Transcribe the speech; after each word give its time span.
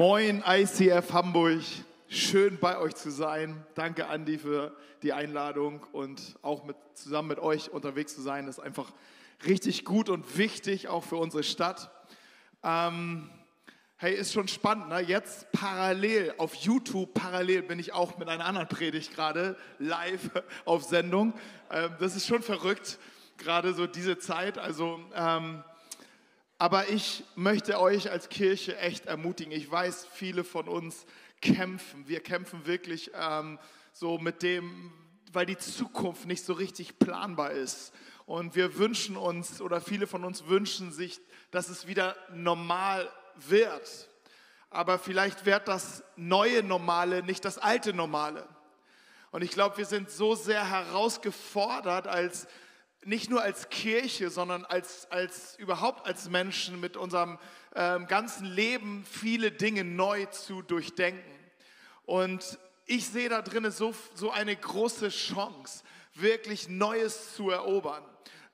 Moin 0.00 0.42
ICF 0.48 1.12
Hamburg. 1.12 1.60
Schön 2.08 2.56
bei 2.58 2.78
euch 2.78 2.94
zu 2.94 3.10
sein. 3.10 3.66
Danke 3.74 4.06
Andi 4.06 4.38
für 4.38 4.74
die 5.02 5.12
Einladung 5.12 5.84
und 5.92 6.38
auch 6.40 6.64
mit, 6.64 6.74
zusammen 6.94 7.28
mit 7.28 7.38
euch 7.38 7.70
unterwegs 7.70 8.14
zu 8.14 8.22
sein. 8.22 8.46
Das 8.46 8.56
ist 8.56 8.64
einfach 8.64 8.90
richtig 9.44 9.84
gut 9.84 10.08
und 10.08 10.38
wichtig, 10.38 10.88
auch 10.88 11.04
für 11.04 11.16
unsere 11.16 11.42
Stadt. 11.42 11.90
Ähm, 12.64 13.28
hey, 13.98 14.14
ist 14.14 14.32
schon 14.32 14.48
spannend. 14.48 14.88
Ne? 14.88 15.00
Jetzt 15.00 15.52
parallel 15.52 16.32
auf 16.38 16.54
YouTube, 16.54 17.12
parallel 17.12 17.60
bin 17.60 17.78
ich 17.78 17.92
auch 17.92 18.16
mit 18.16 18.30
einer 18.30 18.46
anderen 18.46 18.68
Predigt 18.68 19.14
gerade 19.14 19.54
live 19.78 20.30
auf 20.64 20.82
Sendung. 20.82 21.34
Ähm, 21.70 21.90
das 22.00 22.16
ist 22.16 22.26
schon 22.26 22.40
verrückt, 22.40 22.98
gerade 23.36 23.74
so 23.74 23.86
diese 23.86 24.16
Zeit. 24.16 24.56
Also 24.56 24.98
ähm, 25.14 25.62
aber 26.60 26.90
ich 26.90 27.24
möchte 27.36 27.80
euch 27.80 28.10
als 28.10 28.28
Kirche 28.28 28.76
echt 28.76 29.06
ermutigen. 29.06 29.50
Ich 29.50 29.70
weiß, 29.70 30.06
viele 30.12 30.44
von 30.44 30.68
uns 30.68 31.06
kämpfen. 31.40 32.06
Wir 32.06 32.20
kämpfen 32.20 32.66
wirklich 32.66 33.10
ähm, 33.14 33.58
so 33.94 34.18
mit 34.18 34.42
dem, 34.42 34.92
weil 35.32 35.46
die 35.46 35.56
Zukunft 35.56 36.26
nicht 36.26 36.44
so 36.44 36.52
richtig 36.52 36.98
planbar 36.98 37.52
ist. 37.52 37.94
Und 38.26 38.56
wir 38.56 38.76
wünschen 38.76 39.16
uns, 39.16 39.62
oder 39.62 39.80
viele 39.80 40.06
von 40.06 40.22
uns 40.22 40.48
wünschen 40.48 40.92
sich, 40.92 41.22
dass 41.50 41.70
es 41.70 41.86
wieder 41.86 42.14
normal 42.30 43.10
wird. 43.36 44.10
Aber 44.68 44.98
vielleicht 44.98 45.46
wird 45.46 45.66
das 45.66 46.04
neue 46.16 46.62
Normale 46.62 47.22
nicht 47.22 47.42
das 47.46 47.56
alte 47.56 47.94
Normale. 47.94 48.46
Und 49.30 49.40
ich 49.40 49.52
glaube, 49.52 49.78
wir 49.78 49.86
sind 49.86 50.10
so 50.10 50.34
sehr 50.34 50.68
herausgefordert 50.68 52.06
als 52.06 52.46
nicht 53.04 53.30
nur 53.30 53.42
als 53.42 53.70
Kirche, 53.70 54.30
sondern 54.30 54.64
als, 54.64 55.10
als 55.10 55.58
überhaupt 55.58 56.06
als 56.06 56.28
Menschen 56.28 56.80
mit 56.80 56.96
unserem 56.96 57.38
ähm, 57.74 58.06
ganzen 58.06 58.46
Leben 58.46 59.04
viele 59.10 59.52
Dinge 59.52 59.84
neu 59.84 60.26
zu 60.26 60.62
durchdenken. 60.62 61.30
Und 62.04 62.58
ich 62.86 63.06
sehe 63.06 63.28
da 63.28 63.40
drin 63.40 63.70
so, 63.70 63.94
so 64.14 64.30
eine 64.30 64.54
große 64.54 65.08
Chance, 65.08 65.84
wirklich 66.14 66.68
Neues 66.68 67.34
zu 67.36 67.50
erobern. 67.50 68.04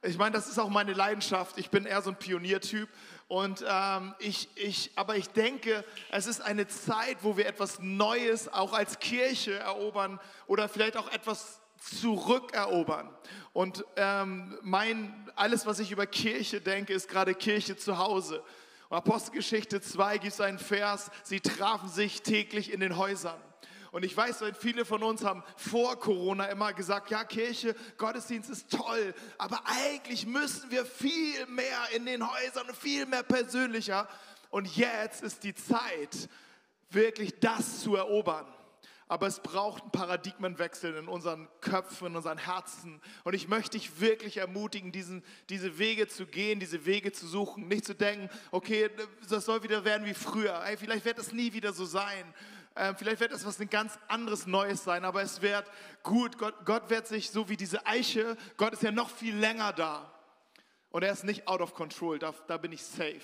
Ich 0.02 0.18
meine, 0.18 0.32
das 0.32 0.46
ist 0.46 0.58
auch 0.58 0.68
meine 0.68 0.92
Leidenschaft. 0.92 1.58
Ich 1.58 1.70
bin 1.70 1.84
eher 1.84 2.02
so 2.02 2.10
ein 2.10 2.18
Pioniertyp. 2.18 2.88
Und 3.28 3.64
ähm, 3.68 4.14
ich, 4.20 4.48
ich, 4.54 4.92
aber 4.94 5.16
ich 5.16 5.30
denke, 5.30 5.84
es 6.12 6.26
ist 6.26 6.40
eine 6.40 6.68
Zeit, 6.68 7.18
wo 7.22 7.36
wir 7.36 7.46
etwas 7.46 7.80
Neues 7.80 8.46
auch 8.52 8.72
als 8.72 9.00
Kirche 9.00 9.54
erobern 9.54 10.20
oder 10.46 10.68
vielleicht 10.68 10.96
auch 10.96 11.10
etwas 11.10 11.60
zurückerobern. 11.86 13.08
Und 13.52 13.84
ähm, 13.96 14.58
mein, 14.62 15.30
alles, 15.34 15.66
was 15.66 15.78
ich 15.78 15.92
über 15.92 16.06
Kirche 16.06 16.60
denke, 16.60 16.92
ist 16.92 17.08
gerade 17.08 17.34
Kirche 17.34 17.76
zu 17.76 17.98
Hause. 17.98 18.42
Und 18.88 18.96
Apostelgeschichte 18.98 19.80
2 19.80 20.18
gibt 20.18 20.32
es 20.32 20.40
einen 20.40 20.58
Vers, 20.58 21.10
sie 21.24 21.40
trafen 21.40 21.88
sich 21.88 22.22
täglich 22.22 22.72
in 22.72 22.80
den 22.80 22.96
Häusern. 22.96 23.40
Und 23.92 24.04
ich 24.04 24.14
weiß, 24.14 24.44
viele 24.58 24.84
von 24.84 25.02
uns 25.02 25.24
haben 25.24 25.42
vor 25.56 25.98
Corona 25.98 26.46
immer 26.46 26.72
gesagt, 26.74 27.10
ja, 27.10 27.24
Kirche, 27.24 27.74
Gottesdienst 27.96 28.50
ist 28.50 28.70
toll, 28.70 29.14
aber 29.38 29.62
eigentlich 29.64 30.26
müssen 30.26 30.70
wir 30.70 30.84
viel 30.84 31.46
mehr 31.46 31.78
in 31.94 32.04
den 32.04 32.22
Häusern 32.22 32.66
viel 32.74 33.06
mehr 33.06 33.22
persönlicher. 33.22 34.06
Und 34.50 34.76
jetzt 34.76 35.22
ist 35.22 35.44
die 35.44 35.54
Zeit, 35.54 36.28
wirklich 36.90 37.40
das 37.40 37.80
zu 37.80 37.96
erobern. 37.96 38.46
Aber 39.08 39.28
es 39.28 39.38
braucht 39.38 39.82
einen 39.82 39.92
Paradigmenwechsel 39.92 40.96
in 40.96 41.06
unseren 41.06 41.48
Köpfen, 41.60 42.08
in 42.08 42.16
unseren 42.16 42.38
Herzen. 42.38 43.00
Und 43.22 43.34
ich 43.34 43.46
möchte 43.46 43.78
dich 43.78 44.00
wirklich 44.00 44.38
ermutigen, 44.38 44.90
diesen, 44.90 45.22
diese 45.48 45.78
Wege 45.78 46.08
zu 46.08 46.26
gehen, 46.26 46.58
diese 46.58 46.86
Wege 46.86 47.12
zu 47.12 47.28
suchen. 47.28 47.68
Nicht 47.68 47.84
zu 47.84 47.94
denken, 47.94 48.28
okay, 48.50 48.90
das 49.28 49.44
soll 49.44 49.62
wieder 49.62 49.84
werden 49.84 50.06
wie 50.06 50.14
früher. 50.14 50.60
Ey, 50.64 50.76
vielleicht 50.76 51.04
wird 51.04 51.18
es 51.18 51.32
nie 51.32 51.52
wieder 51.52 51.72
so 51.72 51.84
sein. 51.84 52.34
Ähm, 52.74 52.96
vielleicht 52.96 53.20
wird 53.20 53.30
es 53.30 53.46
was 53.46 53.60
ein 53.60 53.70
ganz 53.70 53.96
anderes 54.08 54.48
Neues 54.48 54.82
sein. 54.82 55.04
Aber 55.04 55.22
es 55.22 55.40
wird 55.40 55.70
gut. 56.02 56.36
Gott, 56.36 56.54
Gott 56.64 56.90
wird 56.90 57.06
sich 57.06 57.30
so 57.30 57.48
wie 57.48 57.56
diese 57.56 57.86
Eiche, 57.86 58.36
Gott 58.56 58.72
ist 58.72 58.82
ja 58.82 58.90
noch 58.90 59.10
viel 59.10 59.36
länger 59.36 59.72
da. 59.72 60.12
Und 60.90 61.04
er 61.04 61.12
ist 61.12 61.22
nicht 61.22 61.46
out 61.46 61.60
of 61.60 61.74
control. 61.74 62.18
Da, 62.18 62.34
da 62.48 62.56
bin 62.56 62.72
ich 62.72 62.82
safe. 62.82 63.20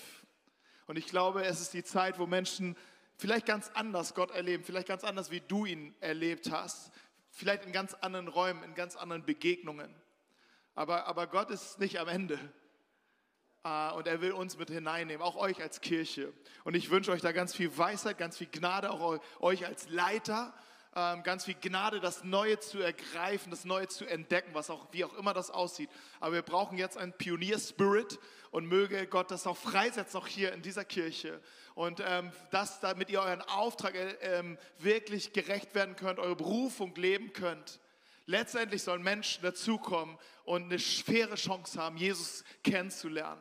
Und 0.87 0.97
ich 0.97 1.07
glaube, 1.07 1.45
es 1.45 1.61
ist 1.61 1.75
die 1.75 1.83
Zeit, 1.83 2.19
wo 2.19 2.27
Menschen 2.27 2.77
vielleicht 3.23 3.47
ganz 3.47 3.71
anders 3.75 4.15
Gott 4.15 4.33
erleben, 4.33 4.65
vielleicht 4.65 4.89
ganz 4.89 5.05
anders, 5.05 5.31
wie 5.31 5.41
du 5.41 5.65
ihn 5.65 5.95
erlebt 6.01 6.51
hast, 6.51 6.91
vielleicht 7.31 7.65
in 7.65 7.71
ganz 7.71 7.95
anderen 7.95 8.27
Räumen, 8.27 8.65
in 8.65 8.75
ganz 8.75 8.97
anderen 8.97 9.25
Begegnungen. 9.25 9.95
Aber, 10.75 11.07
aber 11.07 11.29
Gott 11.29 11.49
ist 11.51 11.79
nicht 11.79 12.01
am 12.01 12.09
Ende. 12.09 12.37
Uh, 13.65 13.95
und 13.95 14.09
er 14.09 14.21
will 14.21 14.33
uns 14.33 14.59
mit 14.59 14.71
hineinnehmen, 14.71 15.23
auch 15.25 15.37
euch 15.37 15.63
als 15.63 15.81
Kirche. 15.81 16.33
Und 16.65 16.75
ich 16.75 16.91
wünsche 16.91 17.13
euch 17.13 17.21
da 17.21 17.31
ganz 17.31 17.55
viel 17.55 17.79
Weisheit, 17.79 18.19
ganz 18.19 18.37
viel 18.37 18.49
Gnade, 18.51 18.91
auch 18.91 19.21
euch 19.39 19.65
als 19.65 19.89
Leiter, 19.89 20.53
ganz 20.95 21.47
viel 21.47 21.55
Gnade, 21.55 22.01
das 22.01 22.23
Neue 22.23 22.61
zu 22.61 22.81
ergreifen, 22.81 23.51
das 23.51 23.65
Neue 23.65 23.89
zu 23.89 24.05
entdecken, 24.05 24.51
was 24.53 24.69
auch, 24.69 24.89
wie 24.93 25.05
auch 25.05 25.15
immer 25.15 25.33
das 25.33 25.51
aussieht. 25.51 25.89
Aber 26.21 26.35
wir 26.35 26.43
brauchen 26.43 26.77
jetzt 26.77 26.99
einen 26.99 27.15
Pionier-Spirit 27.15 28.19
und 28.51 28.67
möge 28.67 29.07
Gott 29.07 29.31
das 29.31 29.47
auch 29.47 29.57
freisetzen, 29.57 30.21
auch 30.21 30.27
hier 30.27 30.53
in 30.53 30.61
dieser 30.61 30.85
Kirche. 30.85 31.41
Und 31.75 32.03
ähm, 32.07 32.31
das, 32.51 32.81
damit 32.81 33.09
ihr 33.09 33.21
euren 33.21 33.41
Auftrag 33.41 33.95
äh, 33.95 34.17
ähm, 34.21 34.59
wirklich 34.79 35.33
gerecht 35.33 35.75
werden 35.75 35.97
könnt, 35.97 36.19
eure 36.19 36.37
Berufung 36.37 36.95
leben 36.97 37.33
könnt. 37.33 37.81
Letztendlich 38.27 38.83
sollen 38.83 39.03
Menschen 39.03 39.43
dazukommen 39.43 40.19
und 40.45 40.65
eine 40.65 40.79
faire 40.79 41.35
Chance 41.37 41.81
haben, 41.81 41.97
Jesus 41.97 42.45
kennenzulernen. 42.63 43.41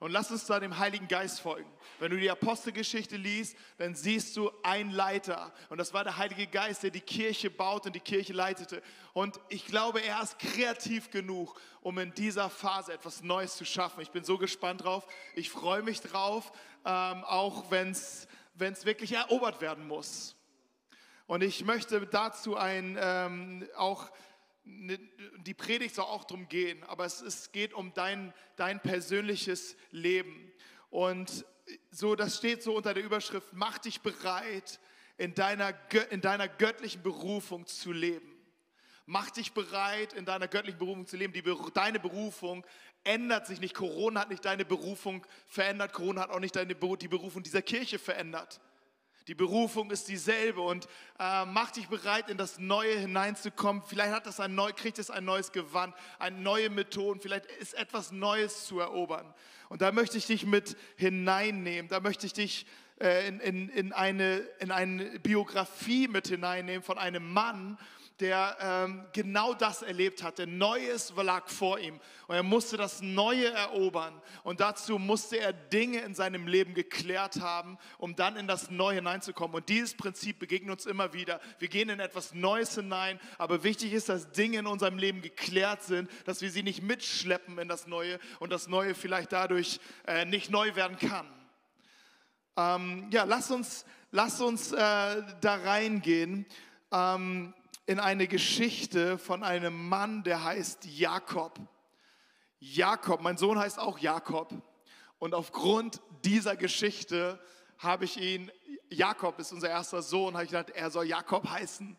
Und 0.00 0.12
lass 0.12 0.30
uns 0.30 0.46
da 0.46 0.58
dem 0.58 0.78
Heiligen 0.78 1.08
Geist 1.08 1.40
folgen. 1.40 1.70
Wenn 1.98 2.10
du 2.10 2.16
die 2.16 2.30
Apostelgeschichte 2.30 3.18
liest, 3.18 3.54
dann 3.76 3.94
siehst 3.94 4.34
du 4.34 4.50
einen 4.62 4.90
Leiter. 4.90 5.52
Und 5.68 5.76
das 5.76 5.92
war 5.92 6.04
der 6.04 6.16
Heilige 6.16 6.46
Geist, 6.46 6.82
der 6.82 6.90
die 6.90 7.02
Kirche 7.02 7.50
baut 7.50 7.84
und 7.84 7.94
die 7.94 8.00
Kirche 8.00 8.32
leitete. 8.32 8.82
Und 9.12 9.38
ich 9.50 9.66
glaube, 9.66 10.00
er 10.00 10.22
ist 10.22 10.38
kreativ 10.38 11.10
genug, 11.10 11.60
um 11.82 11.98
in 11.98 12.14
dieser 12.14 12.48
Phase 12.48 12.94
etwas 12.94 13.22
Neues 13.22 13.56
zu 13.56 13.66
schaffen. 13.66 14.00
Ich 14.00 14.10
bin 14.10 14.24
so 14.24 14.38
gespannt 14.38 14.84
drauf. 14.84 15.06
Ich 15.34 15.50
freue 15.50 15.82
mich 15.82 16.00
drauf, 16.00 16.50
ähm, 16.86 17.22
auch 17.24 17.70
wenn 17.70 17.90
es 17.90 18.26
wirklich 18.58 19.12
erobert 19.12 19.60
werden 19.60 19.86
muss. 19.86 20.34
Und 21.26 21.42
ich 21.42 21.62
möchte 21.62 22.06
dazu 22.06 22.56
ein, 22.56 22.98
ähm, 22.98 23.68
auch 23.76 24.10
die 25.38 25.54
Predigt 25.54 25.94
soll 25.94 26.04
auch 26.04 26.24
darum 26.24 26.48
gehen, 26.48 26.82
aber 26.84 27.04
es, 27.04 27.20
es 27.20 27.52
geht 27.52 27.74
um 27.74 27.92
dein, 27.94 28.32
dein 28.56 28.80
persönliches 28.80 29.76
Leben. 29.90 30.52
Und 30.90 31.44
so, 31.90 32.16
das 32.16 32.36
steht 32.36 32.62
so 32.62 32.76
unter 32.76 32.94
der 32.94 33.04
Überschrift, 33.04 33.48
mach 33.52 33.78
dich 33.78 34.00
bereit, 34.00 34.80
in 35.16 35.34
deiner, 35.34 35.74
in 36.10 36.20
deiner 36.20 36.48
göttlichen 36.48 37.02
Berufung 37.02 37.66
zu 37.66 37.92
leben. 37.92 38.36
Mach 39.04 39.30
dich 39.30 39.52
bereit, 39.52 40.12
in 40.12 40.24
deiner 40.24 40.48
göttlichen 40.48 40.78
Berufung 40.78 41.06
zu 41.06 41.16
leben. 41.16 41.32
Die, 41.32 41.42
deine 41.74 42.00
Berufung 42.00 42.64
ändert 43.04 43.46
sich 43.46 43.60
nicht. 43.60 43.74
Corona 43.74 44.20
hat 44.20 44.30
nicht 44.30 44.44
deine 44.44 44.64
Berufung 44.64 45.26
verändert. 45.46 45.92
Corona 45.92 46.22
hat 46.22 46.30
auch 46.30 46.40
nicht 46.40 46.56
deine, 46.56 46.74
die 46.74 47.08
Berufung 47.08 47.42
dieser 47.42 47.60
Kirche 47.60 47.98
verändert. 47.98 48.60
Die 49.30 49.36
Berufung 49.36 49.92
ist 49.92 50.08
dieselbe 50.08 50.60
und 50.60 50.86
äh, 51.20 51.44
mach 51.44 51.70
dich 51.70 51.86
bereit, 51.86 52.28
in 52.28 52.36
das 52.36 52.58
Neue 52.58 52.98
hineinzukommen. 52.98 53.80
Vielleicht 53.86 54.12
hat 54.12 54.26
das 54.26 54.40
ein 54.40 54.56
neu, 54.56 54.72
kriegt 54.72 54.98
es 54.98 55.08
ein 55.08 55.24
neues 55.24 55.52
Gewand, 55.52 55.94
eine 56.18 56.36
neue 56.36 56.68
Methoden, 56.68 57.20
vielleicht 57.20 57.46
ist 57.46 57.74
etwas 57.74 58.10
Neues 58.10 58.66
zu 58.66 58.80
erobern. 58.80 59.32
Und 59.68 59.82
da 59.82 59.92
möchte 59.92 60.18
ich 60.18 60.26
dich 60.26 60.46
mit 60.46 60.76
hineinnehmen, 60.96 61.88
da 61.88 62.00
möchte 62.00 62.26
ich 62.26 62.32
dich 62.32 62.66
äh, 63.00 63.28
in, 63.28 63.38
in, 63.38 63.68
in, 63.68 63.92
eine, 63.92 64.38
in 64.58 64.72
eine 64.72 65.20
Biografie 65.20 66.08
mit 66.08 66.26
hineinnehmen 66.26 66.82
von 66.82 66.98
einem 66.98 67.32
Mann, 67.32 67.78
der 68.20 68.56
ähm, 68.60 69.04
genau 69.12 69.54
das 69.54 69.82
erlebt 69.82 70.22
hatte. 70.22 70.46
Neues 70.46 71.12
lag 71.16 71.48
vor 71.48 71.78
ihm 71.78 72.00
und 72.26 72.34
er 72.34 72.42
musste 72.42 72.76
das 72.76 73.00
Neue 73.00 73.50
erobern. 73.50 74.20
Und 74.42 74.60
dazu 74.60 74.98
musste 74.98 75.38
er 75.38 75.52
Dinge 75.52 76.00
in 76.00 76.14
seinem 76.14 76.46
Leben 76.46 76.74
geklärt 76.74 77.40
haben, 77.40 77.78
um 77.98 78.14
dann 78.14 78.36
in 78.36 78.46
das 78.46 78.70
Neue 78.70 78.96
hineinzukommen. 78.96 79.56
Und 79.56 79.68
dieses 79.68 79.96
Prinzip 79.96 80.38
begegnet 80.38 80.72
uns 80.72 80.86
immer 80.86 81.12
wieder. 81.12 81.40
Wir 81.58 81.68
gehen 81.68 81.88
in 81.88 82.00
etwas 82.00 82.34
Neues 82.34 82.74
hinein, 82.74 83.18
aber 83.38 83.64
wichtig 83.64 83.92
ist, 83.92 84.08
dass 84.08 84.30
Dinge 84.32 84.58
in 84.58 84.66
unserem 84.66 84.98
Leben 84.98 85.22
geklärt 85.22 85.82
sind, 85.82 86.10
dass 86.26 86.42
wir 86.42 86.50
sie 86.50 86.62
nicht 86.62 86.82
mitschleppen 86.82 87.58
in 87.58 87.68
das 87.68 87.86
Neue 87.86 88.18
und 88.38 88.52
das 88.52 88.68
Neue 88.68 88.94
vielleicht 88.94 89.32
dadurch 89.32 89.80
äh, 90.06 90.24
nicht 90.24 90.50
neu 90.50 90.74
werden 90.76 90.98
kann. 90.98 91.26
Ähm, 92.56 93.08
ja, 93.10 93.24
lass 93.24 93.50
uns, 93.50 93.84
lass 94.10 94.40
uns 94.40 94.72
äh, 94.72 94.76
da 94.76 95.54
reingehen 95.64 96.46
ähm, 96.92 97.54
in 97.90 97.98
eine 97.98 98.28
Geschichte 98.28 99.18
von 99.18 99.42
einem 99.42 99.88
Mann, 99.88 100.22
der 100.22 100.44
heißt 100.44 100.84
Jakob. 100.84 101.58
Jakob, 102.60 103.20
mein 103.20 103.36
Sohn 103.36 103.58
heißt 103.58 103.80
auch 103.80 103.98
Jakob. 103.98 104.54
Und 105.18 105.34
aufgrund 105.34 106.00
dieser 106.22 106.54
Geschichte 106.54 107.40
habe 107.78 108.04
ich 108.04 108.16
ihn, 108.16 108.48
Jakob 108.90 109.40
ist 109.40 109.50
unser 109.50 109.70
erster 109.70 110.02
Sohn, 110.02 110.34
habe 110.34 110.44
ich 110.44 110.50
gedacht, 110.50 110.70
er 110.70 110.92
soll 110.92 111.06
Jakob 111.06 111.50
heißen, 111.50 111.96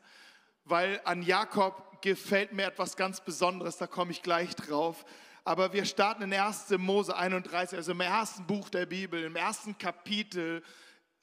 weil 0.64 1.02
an 1.04 1.24
Jakob 1.24 2.02
gefällt 2.02 2.54
mir 2.54 2.68
etwas 2.68 2.96
ganz 2.96 3.20
Besonderes, 3.20 3.76
da 3.76 3.86
komme 3.86 4.12
ich 4.12 4.22
gleich 4.22 4.56
drauf. 4.56 5.04
Aber 5.44 5.74
wir 5.74 5.84
starten 5.84 6.24
in 6.24 6.32
1. 6.32 6.70
Mose 6.78 7.18
31, 7.18 7.78
also 7.78 7.92
im 7.92 8.00
ersten 8.00 8.48
Buch 8.48 8.70
der 8.70 8.86
Bibel, 8.86 9.26
im 9.26 9.36
ersten 9.36 9.78
Kapitel 9.78 10.64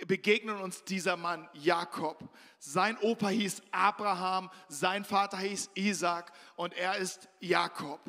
begegnet 0.06 0.60
uns 0.60 0.84
dieser 0.84 1.16
Mann 1.16 1.48
Jakob. 1.52 2.28
Sein 2.58 2.96
Opa 2.98 3.28
hieß 3.28 3.62
Abraham, 3.70 4.50
sein 4.68 5.04
Vater 5.04 5.38
hieß 5.38 5.70
Isaac 5.74 6.32
und 6.56 6.74
er 6.74 6.96
ist 6.96 7.28
Jakob. 7.40 8.00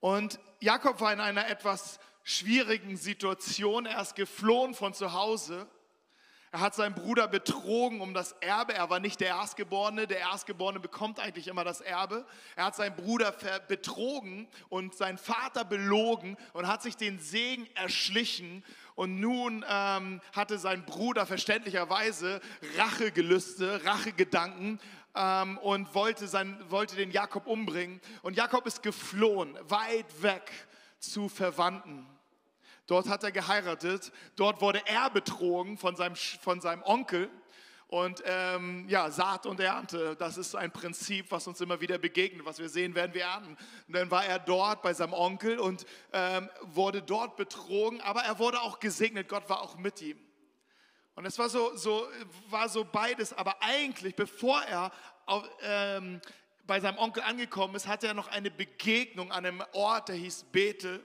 Und 0.00 0.38
Jakob 0.60 1.00
war 1.00 1.12
in 1.12 1.20
einer 1.20 1.48
etwas 1.48 1.98
schwierigen 2.22 2.96
Situation. 2.96 3.86
Er 3.86 4.00
ist 4.00 4.14
geflohen 4.14 4.74
von 4.74 4.94
zu 4.94 5.12
Hause. 5.12 5.66
Er 6.50 6.60
hat 6.60 6.74
seinen 6.74 6.94
Bruder 6.94 7.28
betrogen 7.28 8.00
um 8.00 8.14
das 8.14 8.32
Erbe. 8.40 8.72
Er 8.72 8.88
war 8.88 9.00
nicht 9.00 9.20
der 9.20 9.28
Erstgeborene. 9.28 10.06
Der 10.06 10.20
Erstgeborene 10.20 10.80
bekommt 10.80 11.20
eigentlich 11.20 11.48
immer 11.48 11.62
das 11.62 11.80
Erbe. 11.82 12.26
Er 12.56 12.66
hat 12.66 12.76
seinen 12.76 12.96
Bruder 12.96 13.32
betrogen 13.66 14.48
und 14.70 14.94
seinen 14.94 15.18
Vater 15.18 15.64
belogen 15.64 16.36
und 16.54 16.66
hat 16.66 16.82
sich 16.82 16.96
den 16.96 17.18
Segen 17.18 17.68
erschlichen. 17.74 18.64
Und 18.98 19.20
nun 19.20 19.64
ähm, 19.68 20.20
hatte 20.32 20.58
sein 20.58 20.84
Bruder 20.84 21.24
verständlicherweise 21.24 22.40
Rachegelüste, 22.76 23.84
Rachegedanken 23.84 24.80
ähm, 25.14 25.56
und 25.58 25.94
wollte, 25.94 26.26
sein, 26.26 26.58
wollte 26.68 26.96
den 26.96 27.12
Jakob 27.12 27.46
umbringen. 27.46 28.00
Und 28.22 28.36
Jakob 28.36 28.66
ist 28.66 28.82
geflohen, 28.82 29.56
weit 29.68 30.20
weg 30.20 30.50
zu 30.98 31.28
Verwandten. 31.28 32.08
Dort 32.88 33.08
hat 33.08 33.22
er 33.22 33.30
geheiratet. 33.30 34.10
Dort 34.34 34.60
wurde 34.60 34.82
er 34.84 35.10
betrogen 35.10 35.78
von 35.78 35.94
seinem, 35.94 36.16
von 36.16 36.60
seinem 36.60 36.82
Onkel. 36.82 37.30
Und 37.88 38.22
ähm, 38.26 38.86
ja, 38.86 39.10
Saat 39.10 39.46
und 39.46 39.60
Ernte, 39.60 40.14
das 40.16 40.36
ist 40.36 40.54
ein 40.54 40.70
Prinzip, 40.70 41.30
was 41.30 41.46
uns 41.46 41.58
immer 41.62 41.80
wieder 41.80 41.96
begegnet. 41.96 42.44
Was 42.44 42.58
wir 42.58 42.68
sehen, 42.68 42.94
werden 42.94 43.14
wir 43.14 43.22
ernten. 43.22 43.56
Und 43.86 43.96
dann 43.96 44.10
war 44.10 44.26
er 44.26 44.38
dort 44.38 44.82
bei 44.82 44.92
seinem 44.92 45.14
Onkel 45.14 45.58
und 45.58 45.86
ähm, 46.12 46.50
wurde 46.60 47.00
dort 47.00 47.36
betrogen, 47.36 48.02
aber 48.02 48.20
er 48.20 48.38
wurde 48.38 48.60
auch 48.60 48.78
gesegnet. 48.78 49.26
Gott 49.26 49.48
war 49.48 49.62
auch 49.62 49.78
mit 49.78 50.02
ihm. 50.02 50.18
Und 51.14 51.24
es 51.24 51.38
war 51.38 51.48
so, 51.48 51.74
so, 51.76 52.06
war 52.50 52.68
so 52.68 52.84
beides, 52.84 53.32
aber 53.32 53.56
eigentlich, 53.62 54.14
bevor 54.14 54.62
er 54.62 54.92
auf, 55.24 55.48
ähm, 55.62 56.20
bei 56.66 56.80
seinem 56.80 56.98
Onkel 56.98 57.22
angekommen 57.22 57.74
ist, 57.74 57.88
hatte 57.88 58.06
er 58.06 58.14
noch 58.14 58.28
eine 58.28 58.50
Begegnung 58.50 59.32
an 59.32 59.46
einem 59.46 59.64
Ort, 59.72 60.10
der 60.10 60.16
hieß 60.16 60.44
Bethel. 60.52 61.02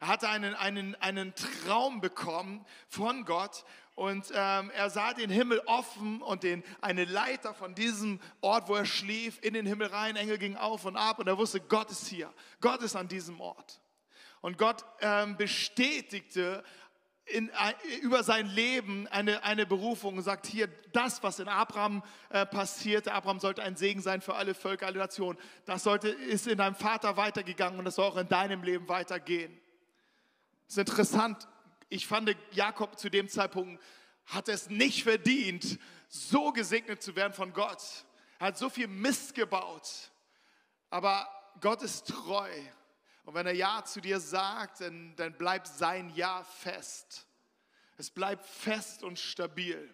Er 0.00 0.08
hatte 0.08 0.28
einen, 0.30 0.54
einen, 0.54 0.94
einen 0.96 1.34
Traum 1.34 2.00
bekommen 2.00 2.64
von 2.88 3.26
Gott 3.26 3.64
und 3.98 4.30
ähm, 4.32 4.70
er 4.76 4.90
sah 4.90 5.12
den 5.12 5.28
Himmel 5.28 5.60
offen 5.66 6.22
und 6.22 6.44
den, 6.44 6.62
eine 6.80 7.04
Leiter 7.04 7.52
von 7.52 7.74
diesem 7.74 8.20
Ort, 8.40 8.68
wo 8.68 8.76
er 8.76 8.84
schlief, 8.84 9.40
in 9.42 9.54
den 9.54 9.66
Himmel 9.66 9.88
rein. 9.88 10.14
Engel 10.14 10.38
ging 10.38 10.54
auf 10.56 10.84
und 10.84 10.96
ab 10.96 11.18
und 11.18 11.26
er 11.26 11.36
wusste, 11.36 11.60
Gott 11.60 11.90
ist 11.90 12.06
hier. 12.06 12.32
Gott 12.60 12.80
ist 12.82 12.94
an 12.94 13.08
diesem 13.08 13.40
Ort. 13.40 13.80
Und 14.40 14.56
Gott 14.56 14.84
ähm, 15.00 15.36
bestätigte 15.36 16.62
in, 17.26 17.50
über 18.00 18.22
sein 18.22 18.46
Leben 18.46 19.08
eine, 19.08 19.42
eine 19.42 19.66
Berufung 19.66 20.16
und 20.16 20.22
sagt 20.22 20.46
hier, 20.46 20.68
das, 20.92 21.24
was 21.24 21.40
in 21.40 21.48
Abraham 21.48 22.04
äh, 22.30 22.46
passierte, 22.46 23.12
Abraham 23.12 23.40
sollte 23.40 23.64
ein 23.64 23.74
Segen 23.74 24.00
sein 24.00 24.20
für 24.20 24.36
alle 24.36 24.54
Völker, 24.54 24.86
alle 24.86 24.98
Nationen, 24.98 25.36
das 25.64 25.82
sollte, 25.82 26.08
ist 26.08 26.46
in 26.46 26.58
deinem 26.58 26.76
Vater 26.76 27.16
weitergegangen 27.16 27.80
und 27.80 27.84
das 27.84 27.96
soll 27.96 28.06
auch 28.06 28.16
in 28.16 28.28
deinem 28.28 28.62
Leben 28.62 28.88
weitergehen. 28.88 29.60
Das 30.68 30.76
ist 30.76 30.88
interessant. 30.88 31.48
Ich 31.88 32.06
fand, 32.06 32.36
Jakob 32.52 32.98
zu 32.98 33.08
dem 33.08 33.28
Zeitpunkt 33.28 33.82
hat 34.26 34.48
es 34.48 34.68
nicht 34.68 35.04
verdient, 35.04 35.78
so 36.08 36.52
gesegnet 36.52 37.02
zu 37.02 37.16
werden 37.16 37.32
von 37.32 37.52
Gott. 37.52 37.82
Er 38.38 38.48
hat 38.48 38.58
so 38.58 38.68
viel 38.68 38.86
Mist 38.86 39.34
gebaut. 39.34 40.10
Aber 40.90 41.28
Gott 41.60 41.82
ist 41.82 42.06
treu. 42.08 42.50
Und 43.24 43.34
wenn 43.34 43.46
er 43.46 43.54
Ja 43.54 43.84
zu 43.84 44.00
dir 44.00 44.20
sagt, 44.20 44.80
dann, 44.80 45.14
dann 45.16 45.36
bleibt 45.36 45.66
sein 45.66 46.10
Ja 46.14 46.44
fest. 46.44 47.26
Es 47.96 48.10
bleibt 48.10 48.46
fest 48.46 49.02
und 49.02 49.18
stabil. 49.18 49.92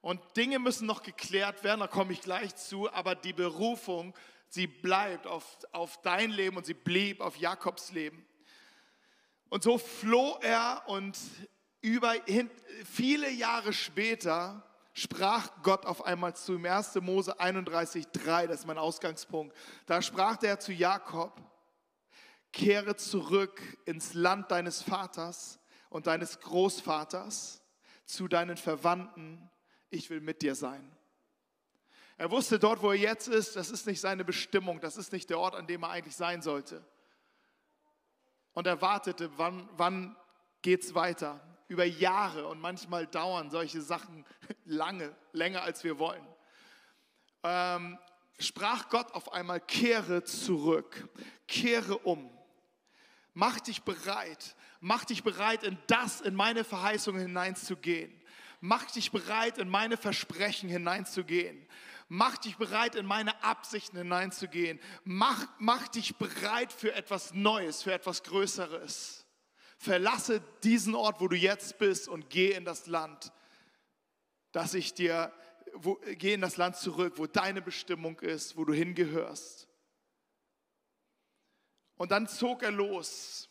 Und 0.00 0.20
Dinge 0.36 0.58
müssen 0.58 0.86
noch 0.86 1.02
geklärt 1.02 1.64
werden, 1.64 1.80
da 1.80 1.86
komme 1.86 2.12
ich 2.12 2.20
gleich 2.20 2.54
zu, 2.56 2.92
aber 2.92 3.14
die 3.14 3.32
Berufung, 3.32 4.14
sie 4.48 4.66
bleibt 4.66 5.26
auf, 5.26 5.58
auf 5.72 6.00
dein 6.02 6.30
Leben 6.30 6.58
und 6.58 6.66
sie 6.66 6.74
blieb 6.74 7.22
auf 7.22 7.36
Jakobs 7.36 7.90
Leben. 7.90 8.24
Und 9.48 9.62
so 9.62 9.78
floh 9.78 10.38
er 10.42 10.82
und 10.86 11.16
über 11.80 12.14
viele 12.90 13.30
Jahre 13.30 13.72
später 13.72 14.62
sprach 14.94 15.50
Gott 15.62 15.84
auf 15.84 16.04
einmal 16.06 16.34
zu 16.34 16.54
ihm. 16.54 16.64
1. 16.64 16.94
Mose 17.02 17.38
31,3, 17.38 18.46
das 18.46 18.60
ist 18.60 18.66
mein 18.66 18.78
Ausgangspunkt. 18.78 19.54
Da 19.86 20.00
sprach 20.00 20.42
er 20.42 20.58
zu 20.58 20.72
Jakob: 20.72 21.38
Kehre 22.52 22.96
zurück 22.96 23.60
ins 23.84 24.14
Land 24.14 24.50
deines 24.50 24.82
Vaters 24.82 25.58
und 25.90 26.06
deines 26.06 26.40
Großvaters, 26.40 27.62
zu 28.06 28.28
deinen 28.28 28.56
Verwandten. 28.56 29.50
Ich 29.90 30.08
will 30.10 30.20
mit 30.20 30.42
dir 30.42 30.54
sein. 30.54 30.90
Er 32.16 32.30
wusste 32.30 32.58
dort, 32.58 32.80
wo 32.80 32.92
er 32.92 32.98
jetzt 32.98 33.28
ist, 33.28 33.56
das 33.56 33.70
ist 33.70 33.86
nicht 33.86 34.00
seine 34.00 34.24
Bestimmung, 34.24 34.80
das 34.80 34.96
ist 34.96 35.12
nicht 35.12 35.28
der 35.30 35.38
Ort, 35.38 35.54
an 35.54 35.66
dem 35.66 35.82
er 35.82 35.90
eigentlich 35.90 36.16
sein 36.16 36.42
sollte 36.42 36.84
und 38.54 38.66
er 38.66 38.80
wartete, 38.80 39.30
wann, 39.36 39.68
wann 39.76 40.16
geht 40.62 40.82
es 40.82 40.94
weiter. 40.94 41.40
Über 41.68 41.84
Jahre 41.84 42.46
und 42.46 42.60
manchmal 42.60 43.06
dauern 43.06 43.50
solche 43.50 43.80
Sachen 43.80 44.24
lange, 44.64 45.14
länger 45.32 45.62
als 45.62 45.84
wir 45.84 45.98
wollen. 45.98 46.26
Ähm, 47.42 47.98
sprach 48.38 48.88
Gott 48.88 49.12
auf 49.12 49.32
einmal, 49.32 49.60
kehre 49.60 50.24
zurück, 50.24 51.08
kehre 51.46 51.98
um. 51.98 52.30
Mach 53.32 53.58
dich 53.60 53.82
bereit, 53.82 54.54
mach 54.80 55.04
dich 55.04 55.24
bereit, 55.24 55.64
in 55.64 55.76
das, 55.88 56.20
in 56.20 56.34
meine 56.34 56.62
Verheißungen 56.64 57.20
hineinzugehen. 57.22 58.12
Mach 58.60 58.90
dich 58.90 59.10
bereit, 59.10 59.58
in 59.58 59.68
meine 59.68 59.96
Versprechen 59.96 60.68
hineinzugehen. 60.68 61.66
Mach 62.14 62.38
dich 62.38 62.56
bereit, 62.58 62.94
in 62.94 63.06
meine 63.06 63.42
Absichten 63.42 63.98
hineinzugehen. 63.98 64.78
Mach, 65.02 65.48
mach 65.58 65.88
dich 65.88 66.14
bereit 66.14 66.72
für 66.72 66.94
etwas 66.94 67.34
Neues, 67.34 67.82
für 67.82 67.92
etwas 67.92 68.22
Größeres. 68.22 69.26
Verlasse 69.78 70.40
diesen 70.62 70.94
Ort, 70.94 71.20
wo 71.20 71.26
du 71.26 71.34
jetzt 71.34 71.76
bist 71.78 72.06
und 72.06 72.30
geh 72.30 72.52
in 72.52 72.64
das 72.64 72.86
Land, 72.86 73.32
dass 74.52 74.74
ich 74.74 74.94
dir, 74.94 75.32
wo, 75.72 75.98
geh 76.04 76.34
in 76.34 76.40
das 76.40 76.56
Land 76.56 76.76
zurück, 76.76 77.14
wo 77.16 77.26
deine 77.26 77.60
Bestimmung 77.60 78.20
ist, 78.20 78.56
wo 78.56 78.64
du 78.64 78.72
hingehörst. 78.72 79.66
Und 81.96 82.12
dann 82.12 82.28
zog 82.28 82.62
er 82.62 82.70
los. 82.70 83.48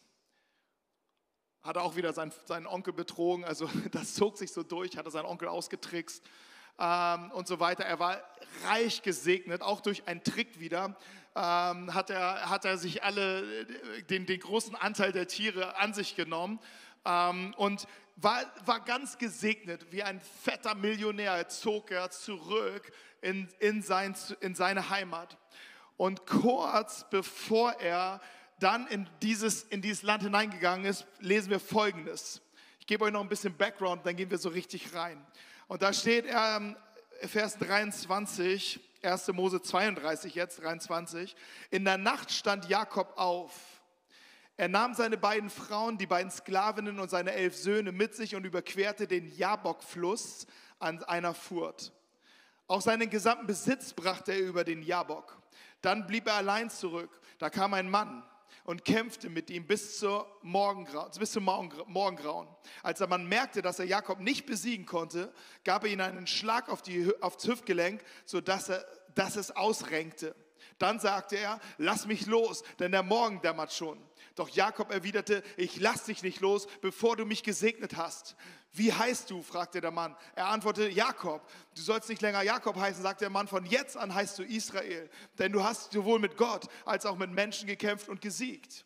Hat 1.63 1.77
auch 1.77 1.97
wieder 1.97 2.13
seinen, 2.13 2.31
seinen 2.45 2.67
Onkel 2.67 2.93
betrogen, 2.93 3.43
also 3.43 3.69
das 3.91 4.13
zog 4.13 4.37
sich 4.37 4.53
so 4.53 4.63
durch, 4.63 4.95
hat 4.95 5.03
er 5.03 5.11
seinen 5.11 5.25
Onkel 5.25 5.49
ausgetrickst 5.49 6.23
ähm, 6.79 7.31
und 7.31 7.47
so 7.47 7.59
weiter. 7.59 7.85
Er 7.85 7.99
war 7.99 8.21
reich 8.65 9.01
gesegnet, 9.01 9.61
auch 9.61 9.81
durch 9.81 10.07
einen 10.07 10.23
Trick 10.23 10.59
wieder. 10.59 10.95
Ähm, 11.35 11.93
hat, 11.93 12.09
er, 12.09 12.49
hat 12.49 12.65
er 12.65 12.77
sich 12.77 13.03
alle, 13.03 13.65
den, 14.09 14.25
den 14.25 14.39
großen 14.39 14.75
Anteil 14.75 15.11
der 15.11 15.27
Tiere 15.27 15.77
an 15.77 15.93
sich 15.93 16.15
genommen 16.15 16.59
ähm, 17.05 17.53
und 17.57 17.87
war, 18.17 18.43
war 18.65 18.79
ganz 18.81 19.17
gesegnet, 19.17 19.91
wie 19.91 20.03
ein 20.03 20.21
fetter 20.43 20.75
Millionär 20.75 21.47
zog 21.49 21.89
er 21.89 22.11
zurück 22.11 22.91
in, 23.21 23.49
in, 23.59 23.81
sein, 23.81 24.15
in 24.41 24.53
seine 24.53 24.89
Heimat. 24.89 25.37
Und 25.97 26.25
kurz 26.27 27.05
bevor 27.09 27.73
er 27.79 28.21
dann 28.59 28.87
in 28.87 29.09
dieses, 29.21 29.63
in 29.63 29.81
dieses 29.81 30.03
Land 30.03 30.23
hineingegangen 30.23 30.85
ist, 30.85 31.05
lesen 31.19 31.49
wir 31.49 31.59
Folgendes. 31.59 32.41
Ich 32.79 32.87
gebe 32.87 33.05
euch 33.05 33.11
noch 33.11 33.21
ein 33.21 33.29
bisschen 33.29 33.55
Background, 33.55 34.05
dann 34.05 34.15
gehen 34.15 34.29
wir 34.29 34.37
so 34.37 34.49
richtig 34.49 34.93
rein. 34.93 35.25
Und 35.67 35.81
da 35.81 35.93
steht 35.93 36.25
ähm, 36.27 36.75
Vers 37.21 37.57
23, 37.57 38.79
1. 39.01 39.27
Mose 39.29 39.61
32, 39.61 40.35
jetzt 40.35 40.61
23. 40.61 41.35
In 41.71 41.85
der 41.85 41.97
Nacht 41.97 42.31
stand 42.31 42.69
Jakob 42.69 43.13
auf. 43.17 43.51
Er 44.55 44.67
nahm 44.67 44.93
seine 44.93 45.17
beiden 45.17 45.49
Frauen, 45.49 45.97
die 45.97 46.05
beiden 46.05 46.31
Sklavinnen 46.31 46.99
und 46.99 47.09
seine 47.09 47.33
elf 47.33 47.55
Söhne 47.55 47.91
mit 47.91 48.13
sich 48.13 48.35
und 48.35 48.45
überquerte 48.45 49.07
den 49.07 49.35
Jabok-Fluss 49.35 50.45
an 50.79 51.03
einer 51.03 51.33
Furt. 51.33 51.91
Auch 52.67 52.81
seinen 52.81 53.09
gesamten 53.09 53.47
Besitz 53.47 53.93
brachte 53.93 54.31
er 54.31 54.39
über 54.39 54.63
den 54.63 54.83
Jabok. 54.83 55.41
Dann 55.81 56.07
blieb 56.07 56.27
er 56.27 56.35
allein 56.35 56.69
zurück. 56.69 57.19
Da 57.39 57.49
kam 57.49 57.73
ein 57.73 57.89
Mann 57.89 58.23
und 58.63 58.85
kämpfte 58.85 59.29
mit 59.29 59.49
ihm 59.49 59.65
bis, 59.65 59.99
zur 59.99 60.27
Morgengrau, 60.41 61.09
bis 61.19 61.31
zum 61.31 61.43
Morgengrauen. 61.43 62.47
Als 62.81 62.99
der 62.99 63.07
Mann 63.07 63.27
merkte, 63.27 63.61
dass 63.61 63.79
er 63.79 63.85
Jakob 63.85 64.19
nicht 64.19 64.45
besiegen 64.45 64.85
konnte, 64.85 65.33
gab 65.63 65.83
er 65.83 65.91
ihm 65.91 65.99
einen 65.99 66.27
Schlag 66.27 66.69
auf 66.69 66.81
die, 66.81 67.11
aufs 67.21 67.45
Hüftgelenk, 67.45 68.03
sodass 68.25 68.69
er, 68.69 68.85
dass 69.15 69.35
es 69.35 69.51
ausrenkte. 69.51 70.35
Dann 70.79 70.99
sagte 70.99 71.37
er, 71.37 71.59
lass 71.77 72.07
mich 72.07 72.25
los, 72.25 72.63
denn 72.79 72.91
der 72.91 73.03
Morgen 73.03 73.41
dämmert 73.41 73.73
schon. 73.73 73.99
Doch 74.35 74.49
Jakob 74.49 74.91
erwiderte, 74.91 75.43
ich 75.57 75.79
lass 75.79 76.05
dich 76.05 76.23
nicht 76.23 76.39
los, 76.39 76.67
bevor 76.81 77.15
du 77.15 77.25
mich 77.25 77.43
gesegnet 77.43 77.95
hast. 77.97 78.35
Wie 78.71 78.91
heißt 78.91 79.29
du? 79.29 79.43
fragte 79.43 79.79
der 79.79 79.91
Mann. 79.91 80.15
Er 80.35 80.47
antwortete, 80.47 80.89
Jakob. 80.89 81.47
Du 81.75 81.81
sollst 81.81 82.09
nicht 82.09 82.21
länger 82.23 82.41
Jakob 82.41 82.75
heißen, 82.75 83.03
sagte 83.03 83.25
der 83.25 83.29
Mann. 83.29 83.47
Von 83.47 83.65
jetzt 83.65 83.95
an 83.95 84.13
heißt 84.13 84.39
du 84.39 84.43
Israel. 84.43 85.09
Denn 85.37 85.51
du 85.51 85.63
hast 85.63 85.91
sowohl 85.91 86.19
mit 86.19 86.35
Gott 86.35 86.67
als 86.83 87.05
auch 87.05 87.15
mit 87.15 87.31
Menschen 87.31 87.67
gekämpft 87.67 88.09
und 88.09 88.21
gesiegt. 88.21 88.85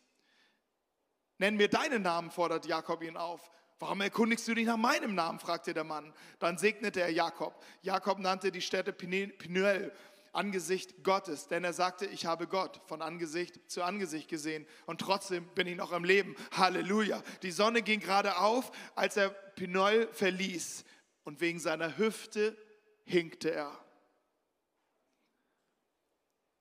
Nenn 1.38 1.56
mir 1.56 1.70
deinen 1.70 2.01
Namen, 2.01 2.30
fordert 2.30 2.66
Jakob 2.66 3.01
ihn 3.01 3.16
auf. 3.16 3.50
Warum 3.80 4.01
erkundigst 4.01 4.48
du 4.48 4.56
dich 4.56 4.66
nach 4.66 4.75
meinem 4.75 5.16
Namen? 5.16 5.39
fragte 5.39 5.74
der 5.74 5.84
Mann. 5.86 6.13
Dann 6.39 6.58
segnete 6.58 7.00
er 7.00 7.12
Jakob. 7.12 7.63
Jakob 7.82 8.20
nannte 8.20 8.51
die 8.51 8.62
Städte 8.62 8.92
Pinuel 8.92 9.94
Angesicht 10.38 11.03
Gottes, 11.03 11.48
denn 11.48 11.63
er 11.63 11.74
sagte, 11.74 12.06
ich 12.06 12.27
habe 12.27 12.48
Gott 12.48 12.79
von 12.86 13.01
Angesicht 13.01 13.60
zu 13.70 13.84
Angesicht 13.84 14.29
gesehen 14.29 14.67
und 14.86 15.01
trotzdem 15.01 15.48
bin 15.56 15.65
ich 15.65 15.75
noch 15.75 15.91
am 15.91 16.03
Leben. 16.03 16.36
Halleluja. 16.51 17.24
Die 17.41 17.51
Sonne 17.51 17.82
ging 17.82 18.00
gerade 18.00 18.38
auf, 18.38 18.72
als 18.96 19.17
er 19.17 19.29
Pinol 19.29 20.08
verließ 20.13 20.86
und 21.24 21.41
wegen 21.41 21.60
seiner 21.60 21.98
Hüfte 21.98 22.56
hinkte 23.03 23.51
er. 23.51 23.86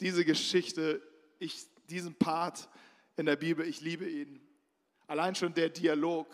Diese 0.01 0.25
Geschichte, 0.25 1.03
ich, 1.39 1.67
diesen 1.91 2.15
Part 2.15 2.69
in 3.17 3.27
der 3.27 3.37
Bibel, 3.37 3.67
ich 3.67 3.83
liebe 3.83 4.09
ihn. 4.09 4.41
Allein 5.07 5.35
schon 5.35 5.55
der 5.55 5.69
Dialog. 5.69 6.29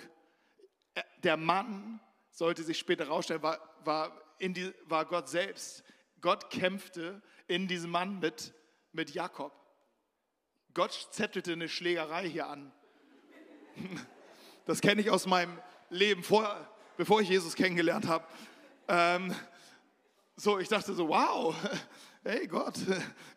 Der 1.22 1.36
Mann, 1.36 2.00
sollte 2.30 2.62
sich 2.62 2.78
später 2.78 3.04
herausstellen, 3.04 3.42
war, 3.42 3.58
war, 3.84 4.20
die, 4.40 4.72
war 4.84 5.04
Gott 5.06 5.28
selbst. 5.28 5.84
Gott 6.20 6.50
kämpfte 6.50 7.20
in 7.46 7.68
diesem 7.68 7.90
Mann 7.90 8.18
mit, 8.20 8.54
mit 8.92 9.10
Jakob. 9.10 9.52
Gott 10.74 11.08
zettelte 11.10 11.52
eine 11.52 11.68
Schlägerei 11.68 12.28
hier 12.28 12.46
an. 12.46 12.72
Das 14.64 14.80
kenne 14.80 15.00
ich 15.00 15.10
aus 15.10 15.26
meinem 15.26 15.58
Leben, 15.90 16.22
vor, 16.22 16.54
bevor 16.96 17.20
ich 17.20 17.28
Jesus 17.28 17.54
kennengelernt 17.54 18.06
habe. 18.06 18.24
Ähm, 18.88 19.34
so, 20.36 20.58
ich 20.58 20.68
dachte 20.68 20.94
so, 20.94 21.08
wow, 21.08 21.54
hey 22.24 22.46
Gott, 22.46 22.78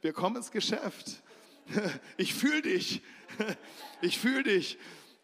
wir 0.01 0.13
kommen 0.13 0.37
ins 0.37 0.51
Geschäft. 0.51 1.21
Ich 2.17 2.33
fühle 2.33 2.61
dich, 2.61 3.01
ich 4.01 4.19
fühle 4.19 4.43
dich. 4.43 4.77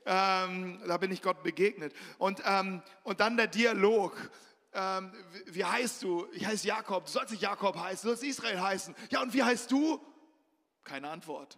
Ähm, 0.05 0.81
da 0.87 0.97
bin 0.97 1.11
ich 1.11 1.21
Gott 1.21 1.43
begegnet. 1.43 1.93
Und, 2.17 2.41
ähm, 2.45 2.81
und 3.03 3.19
dann 3.19 3.37
der 3.37 3.47
Dialog 3.47 4.31
ähm, 4.73 5.13
wie 5.47 5.65
heißt 5.65 6.03
du? 6.03 6.27
Ich 6.31 6.45
heiße 6.45 6.67
Jakob, 6.67 7.05
du 7.05 7.11
sollst 7.11 7.31
nicht 7.31 7.41
Jakob 7.41 7.77
heißen, 7.77 8.03
du 8.03 8.15
sollst 8.15 8.23
Israel 8.23 8.61
heißen. 8.61 8.95
Ja, 9.09 9.21
und 9.21 9.33
wie 9.33 9.43
heißt 9.43 9.71
du? 9.71 9.99
Keine 10.83 11.09
Antwort. 11.09 11.57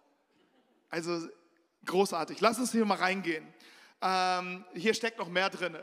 Also 0.89 1.27
großartig. 1.85 2.41
Lass 2.41 2.59
uns 2.59 2.71
hier 2.71 2.85
mal 2.85 2.97
reingehen. 2.97 3.51
Ähm, 4.01 4.65
hier 4.73 4.93
steckt 4.93 5.19
noch 5.19 5.29
mehr 5.29 5.49
drin. 5.49 5.75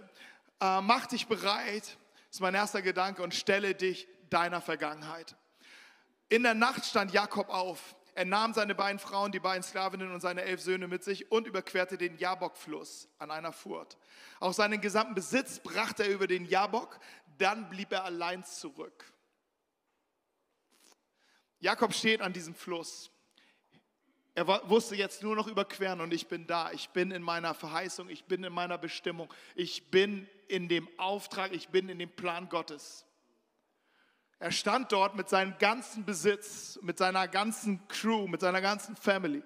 Äh, 0.60 0.80
mach 0.82 1.06
dich 1.06 1.26
bereit, 1.26 1.96
ist 2.30 2.40
mein 2.40 2.54
erster 2.54 2.82
Gedanke, 2.82 3.22
und 3.22 3.34
stelle 3.34 3.75
dich 3.75 4.06
deiner 4.28 4.60
Vergangenheit. 4.60 5.37
In 6.28 6.42
der 6.42 6.54
Nacht 6.54 6.84
stand 6.84 7.12
Jakob 7.12 7.49
auf. 7.49 7.96
Er 8.14 8.25
nahm 8.25 8.52
seine 8.52 8.75
beiden 8.75 8.99
Frauen, 8.99 9.32
die 9.32 9.40
beiden 9.40 9.62
Sklavinnen 9.62 10.12
und 10.12 10.20
seine 10.20 10.42
elf 10.42 10.60
Söhne 10.60 10.88
mit 10.88 11.02
sich 11.02 11.32
und 11.32 11.46
überquerte 11.46 11.96
den 11.96 12.18
Jabok-Fluss 12.18 13.08
an 13.18 13.30
einer 13.30 13.52
Furt. 13.52 13.96
Auch 14.40 14.52
seinen 14.52 14.80
gesamten 14.80 15.14
Besitz 15.14 15.60
brachte 15.60 16.02
er 16.02 16.10
über 16.10 16.26
den 16.26 16.44
Jabok, 16.44 16.99
dann 17.40 17.68
blieb 17.68 17.92
er 17.92 18.04
allein 18.04 18.44
zurück. 18.44 19.12
Jakob 21.59 21.94
steht 21.94 22.20
an 22.20 22.32
diesem 22.32 22.54
Fluss. 22.54 23.11
Er 24.35 24.47
wusste 24.68 24.94
jetzt 24.94 25.23
nur 25.23 25.37
noch 25.37 25.47
überqueren 25.47 26.00
und 26.00 26.14
ich 26.14 26.28
bin 26.28 26.47
da. 26.47 26.70
Ich 26.73 26.90
bin 26.90 27.11
in 27.11 27.23
meiner 27.23 27.52
Verheißung, 27.52 28.09
ich 28.09 28.25
bin 28.25 28.44
in 28.44 28.52
meiner 28.52 28.78
Bestimmung, 28.78 29.32
ich 29.54 29.90
bin 29.90 30.28
in 30.49 30.68
dem 30.68 30.88
Auftrag, 30.99 31.52
ich 31.52 31.68
bin 31.68 31.88
in 31.88 31.99
dem 31.99 32.11
Plan 32.11 32.49
Gottes. 32.49 33.04
Er 34.38 34.52
stand 34.52 34.92
dort 34.92 35.16
mit 35.16 35.28
seinem 35.28 35.59
ganzen 35.59 36.06
Besitz, 36.06 36.78
mit 36.80 36.97
seiner 36.97 37.28
ganzen 37.28 37.87
Crew, 37.88 38.26
mit 38.26 38.40
seiner 38.40 38.62
ganzen 38.62 38.97
Family. 38.97 39.42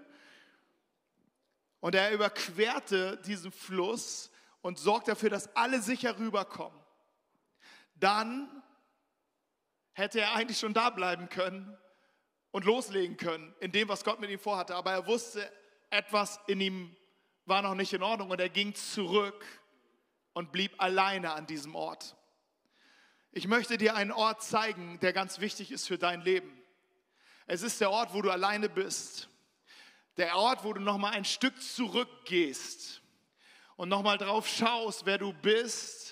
Und 1.81 1.95
er 1.95 2.13
überquerte 2.13 3.21
diesen 3.27 3.51
Fluss 3.51 4.31
und 4.61 4.79
sorgt 4.79 5.09
dafür, 5.09 5.31
dass 5.31 5.55
alle 5.57 5.83
sicher 5.83 6.19
rüberkommen 6.19 6.84
dann 8.05 8.63
hätte 9.95 10.21
er 10.21 10.35
eigentlich 10.35 10.59
schon 10.59 10.75
da 10.75 10.91
bleiben 10.91 11.31
können 11.31 11.75
und 12.51 12.67
loslegen 12.67 13.17
können 13.17 13.55
in 13.61 13.73
dem, 13.73 13.89
was 13.89 14.05
Gott 14.05 14.21
mit 14.21 14.29
ihm 14.29 14.39
vorhatte. 14.39 14.77
Aber 14.77 14.93
er 14.93 15.07
wusste, 15.07 15.51
etwas 15.89 16.39
in 16.47 16.61
ihm 16.61 16.97
war 17.47 17.63
noch 17.63 17.75
nicht 17.75 17.95
in 17.95 18.03
Ordnung 18.03 18.31
und 18.31 18.41
er 18.41 18.51
ging 18.51 18.75
zurück 18.75 19.45
und 20.35 20.53
blieb 20.53 20.75
alleine 20.83 21.33
an 21.33 21.47
diesem 21.47 21.75
Ort. 21.75 22.15
Ich 23.33 23.49
möchte 23.49 23.79
dir 23.79 23.97
einen 23.97 24.13
Ort 24.13 24.43
zeigen, 24.43 25.01
der 25.01 25.15
ganz 25.15 25.41
wichtig 25.41 25.73
ist 25.73 25.87
für 25.87 25.99
dein 25.99 26.21
Leben. 26.21 26.63
Es 27.47 27.63
ist 27.63 27.81
der 27.81 27.91
Ort, 27.91 28.13
wo 28.13 28.21
du 28.21 28.31
alleine 28.31 28.69
bist. 28.69 29.31
Der 30.19 30.37
Ort, 30.37 30.63
wo 30.63 30.75
du 30.75 30.81
noch 30.81 30.99
mal 30.99 31.13
ein 31.13 31.25
Stück 31.25 31.61
zurückgehst 31.61 33.01
und 33.77 33.89
noch 33.89 34.03
mal 34.03 34.19
drauf 34.19 34.47
schaust, 34.47 35.07
wer 35.07 35.17
du 35.17 35.33
bist 35.33 36.04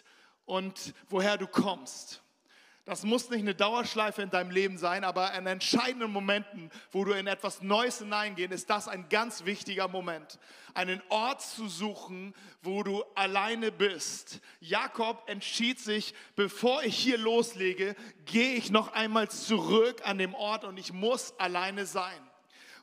und 0.44 0.94
woher 1.08 1.36
du 1.36 1.46
kommst. 1.46 2.22
Das 2.84 3.04
muss 3.04 3.30
nicht 3.30 3.42
eine 3.42 3.54
Dauerschleife 3.54 4.22
in 4.22 4.30
deinem 4.30 4.50
Leben 4.50 4.76
sein, 4.76 5.04
aber 5.04 5.32
in 5.34 5.46
entscheidenden 5.46 6.10
Momenten, 6.10 6.68
wo 6.90 7.04
du 7.04 7.12
in 7.12 7.28
etwas 7.28 7.62
Neues 7.62 7.98
hineingehst, 7.98 8.52
ist 8.52 8.70
das 8.70 8.88
ein 8.88 9.08
ganz 9.08 9.44
wichtiger 9.44 9.86
Moment. 9.86 10.40
Einen 10.74 11.00
Ort 11.08 11.42
zu 11.42 11.68
suchen, 11.68 12.34
wo 12.60 12.82
du 12.82 13.04
alleine 13.14 13.70
bist. 13.70 14.40
Jakob 14.58 15.22
entschied 15.28 15.78
sich, 15.78 16.12
bevor 16.34 16.82
ich 16.82 16.96
hier 16.96 17.18
loslege, 17.18 17.94
gehe 18.24 18.54
ich 18.54 18.72
noch 18.72 18.92
einmal 18.92 19.30
zurück 19.30 20.00
an 20.04 20.18
dem 20.18 20.34
Ort 20.34 20.64
und 20.64 20.76
ich 20.76 20.92
muss 20.92 21.38
alleine 21.38 21.86
sein. 21.86 22.31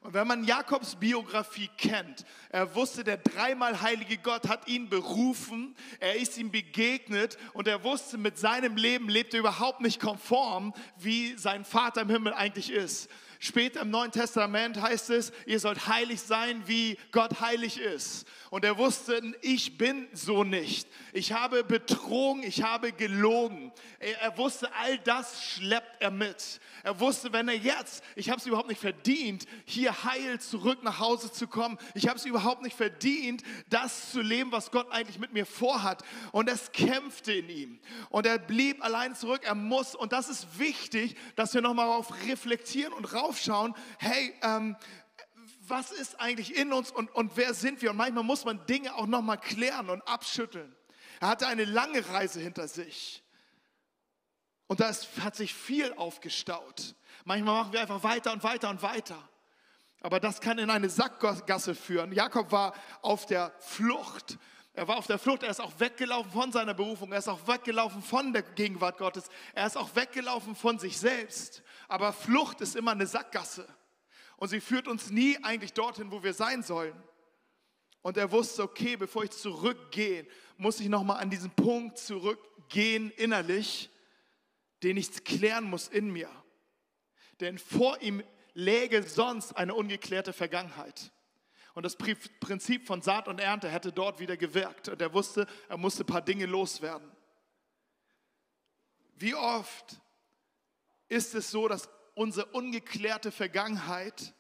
Und 0.01 0.13
wenn 0.13 0.27
man 0.27 0.45
Jakobs 0.45 0.95
Biografie 0.95 1.69
kennt, 1.77 2.25
er 2.49 2.73
wusste, 2.73 3.03
der 3.03 3.17
dreimal 3.17 3.81
heilige 3.81 4.17
Gott 4.17 4.47
hat 4.47 4.67
ihn 4.67 4.87
berufen, 4.87 5.75
er 5.99 6.15
ist 6.15 6.37
ihm 6.37 6.51
begegnet 6.51 7.37
und 7.51 7.67
er 7.67 7.83
wusste, 7.83 8.17
mit 8.17 8.37
seinem 8.37 8.77
Leben 8.77 9.09
lebt 9.09 9.33
er 9.33 9.41
überhaupt 9.41 9.81
nicht 9.81 9.99
konform, 9.99 10.73
wie 10.97 11.37
sein 11.37 11.65
Vater 11.65 12.01
im 12.01 12.09
Himmel 12.09 12.33
eigentlich 12.33 12.71
ist. 12.71 13.09
Später 13.41 13.81
im 13.81 13.89
Neuen 13.89 14.11
Testament 14.11 14.81
heißt 14.81 15.11
es, 15.11 15.31
ihr 15.45 15.61
sollt 15.61 15.87
heilig 15.87 16.19
sein, 16.19 16.61
wie 16.65 16.97
Gott 17.13 17.39
heilig 17.39 17.79
ist. 17.79 18.27
Und 18.49 18.65
er 18.65 18.77
wusste, 18.77 19.21
ich 19.41 19.77
bin 19.77 20.09
so 20.11 20.43
nicht. 20.43 20.89
Ich 21.13 21.31
habe 21.31 21.63
betrogen, 21.63 22.43
ich 22.43 22.63
habe 22.63 22.91
gelogen. 22.91 23.71
Er, 23.99 24.19
er 24.21 24.37
wusste, 24.37 24.69
all 24.73 24.97
das 24.99 25.41
schleppt 25.41 26.01
er 26.01 26.11
mit. 26.11 26.59
Er 26.83 26.99
wusste, 26.99 27.31
wenn 27.31 27.47
er 27.47 27.55
jetzt, 27.55 28.03
ich 28.15 28.29
habe 28.29 28.39
es 28.39 28.45
überhaupt 28.45 28.67
nicht 28.67 28.81
verdient, 28.81 29.45
hier 29.65 30.03
heil 30.03 30.41
zurück 30.41 30.83
nach 30.83 30.99
Hause 30.99 31.31
zu 31.31 31.47
kommen. 31.47 31.77
Ich 31.93 32.07
habe 32.07 32.17
es 32.17 32.25
überhaupt 32.25 32.61
nicht 32.61 32.75
verdient, 32.75 33.43
das 33.69 34.11
zu 34.11 34.21
leben, 34.21 34.51
was 34.51 34.71
Gott 34.71 34.91
eigentlich 34.91 35.19
mit 35.19 35.31
mir 35.31 35.45
vorhat. 35.45 36.03
Und 36.33 36.49
es 36.49 36.73
kämpfte 36.73 37.31
in 37.31 37.49
ihm. 37.49 37.79
Und 38.09 38.25
er 38.25 38.37
blieb 38.37 38.83
allein 38.83 39.15
zurück. 39.15 39.41
Er 39.43 39.55
muss, 39.55 39.95
und 39.95 40.11
das 40.11 40.27
ist 40.27 40.59
wichtig, 40.59 41.15
dass 41.37 41.53
wir 41.53 41.61
nochmal 41.61 41.87
darauf 41.87 42.11
reflektieren 42.27 42.91
und 42.91 43.13
raufschauen, 43.29 43.75
hey, 43.97 44.33
ähm, 44.41 44.75
was 45.67 45.91
ist 45.91 46.19
eigentlich 46.19 46.55
in 46.55 46.73
uns 46.73 46.91
und, 46.91 47.13
und 47.13 47.37
wer 47.37 47.53
sind 47.53 47.81
wir? 47.81 47.91
Und 47.91 47.97
manchmal 47.97 48.23
muss 48.23 48.43
man 48.43 48.65
Dinge 48.65 48.95
auch 48.95 49.05
nochmal 49.05 49.37
klären 49.37 49.89
und 49.89 50.01
abschütteln. 50.07 50.75
Er 51.19 51.29
hatte 51.29 51.47
eine 51.47 51.65
lange 51.65 52.07
Reise 52.09 52.39
hinter 52.39 52.67
sich. 52.67 53.23
Und 54.67 54.79
da 54.79 54.91
hat 55.21 55.35
sich 55.35 55.53
viel 55.53 55.93
aufgestaut. 55.93 56.95
Manchmal 57.25 57.55
machen 57.55 57.73
wir 57.73 57.81
einfach 57.81 58.03
weiter 58.03 58.31
und 58.31 58.43
weiter 58.43 58.69
und 58.69 58.81
weiter. 58.81 59.29
Aber 60.01 60.19
das 60.19 60.41
kann 60.41 60.57
in 60.57 60.69
eine 60.69 60.89
Sackgasse 60.89 61.75
führen. 61.75 62.13
Jakob 62.13 62.51
war 62.51 62.73
auf 63.01 63.25
der 63.25 63.53
Flucht. 63.59 64.37
Er 64.79 64.87
war 64.87 64.95
auf 64.95 65.07
der 65.07 65.19
Flucht, 65.19 65.43
er 65.43 65.49
ist 65.49 65.59
auch 65.59 65.77
weggelaufen 65.81 66.31
von 66.31 66.53
seiner 66.53 66.73
Berufung, 66.73 67.11
er 67.11 67.19
ist 67.19 67.27
auch 67.27 67.45
weggelaufen 67.49 68.01
von 68.01 68.31
der 68.31 68.43
Gegenwart 68.43 68.97
Gottes, 68.97 69.25
er 69.53 69.67
ist 69.67 69.75
auch 69.75 69.93
weggelaufen 69.93 70.55
von 70.55 70.79
sich 70.79 70.97
selbst. 70.97 71.63
Aber 71.89 72.13
Flucht 72.13 72.61
ist 72.61 72.77
immer 72.77 72.91
eine 72.91 73.05
Sackgasse. 73.05 73.67
Und 74.37 74.47
sie 74.47 74.61
führt 74.61 74.87
uns 74.87 75.09
nie 75.09 75.37
eigentlich 75.43 75.73
dorthin, 75.73 76.13
wo 76.13 76.23
wir 76.23 76.33
sein 76.33 76.63
sollen. 76.63 76.95
Und 78.03 78.15
er 78.15 78.31
wusste, 78.31 78.63
okay, 78.63 78.95
bevor 78.95 79.25
ich 79.25 79.31
zurückgehe, 79.31 80.25
muss 80.55 80.79
ich 80.79 80.87
nochmal 80.87 81.21
an 81.21 81.29
diesen 81.29 81.51
Punkt 81.51 81.97
zurückgehen 81.97 83.11
innerlich, 83.17 83.89
den 84.81 84.95
ich 84.95 85.25
klären 85.25 85.65
muss 85.65 85.89
in 85.89 86.09
mir. 86.09 86.29
Denn 87.41 87.57
vor 87.57 88.01
ihm 88.01 88.23
läge 88.53 89.03
sonst 89.03 89.57
eine 89.57 89.75
ungeklärte 89.75 90.31
Vergangenheit. 90.31 91.11
Und 91.73 91.83
das 91.83 91.95
Prinzip 91.95 92.87
von 92.87 93.01
Saat 93.01 93.27
und 93.27 93.39
Ernte 93.39 93.69
hätte 93.69 93.91
dort 93.91 94.19
wieder 94.19 94.37
gewirkt. 94.37 94.89
Und 94.89 95.01
er 95.01 95.13
wusste, 95.13 95.47
er 95.67 95.77
musste 95.77 96.03
ein 96.03 96.07
paar 96.07 96.21
Dinge 96.21 96.45
loswerden. 96.45 97.09
Wie 99.15 99.35
oft 99.35 100.01
ist 101.07 101.35
es 101.35 101.51
so, 101.51 101.67
dass 101.67 101.89
unsere 102.15 102.47
ungeklärte 102.47 103.31
Vergangenheit 103.31 104.33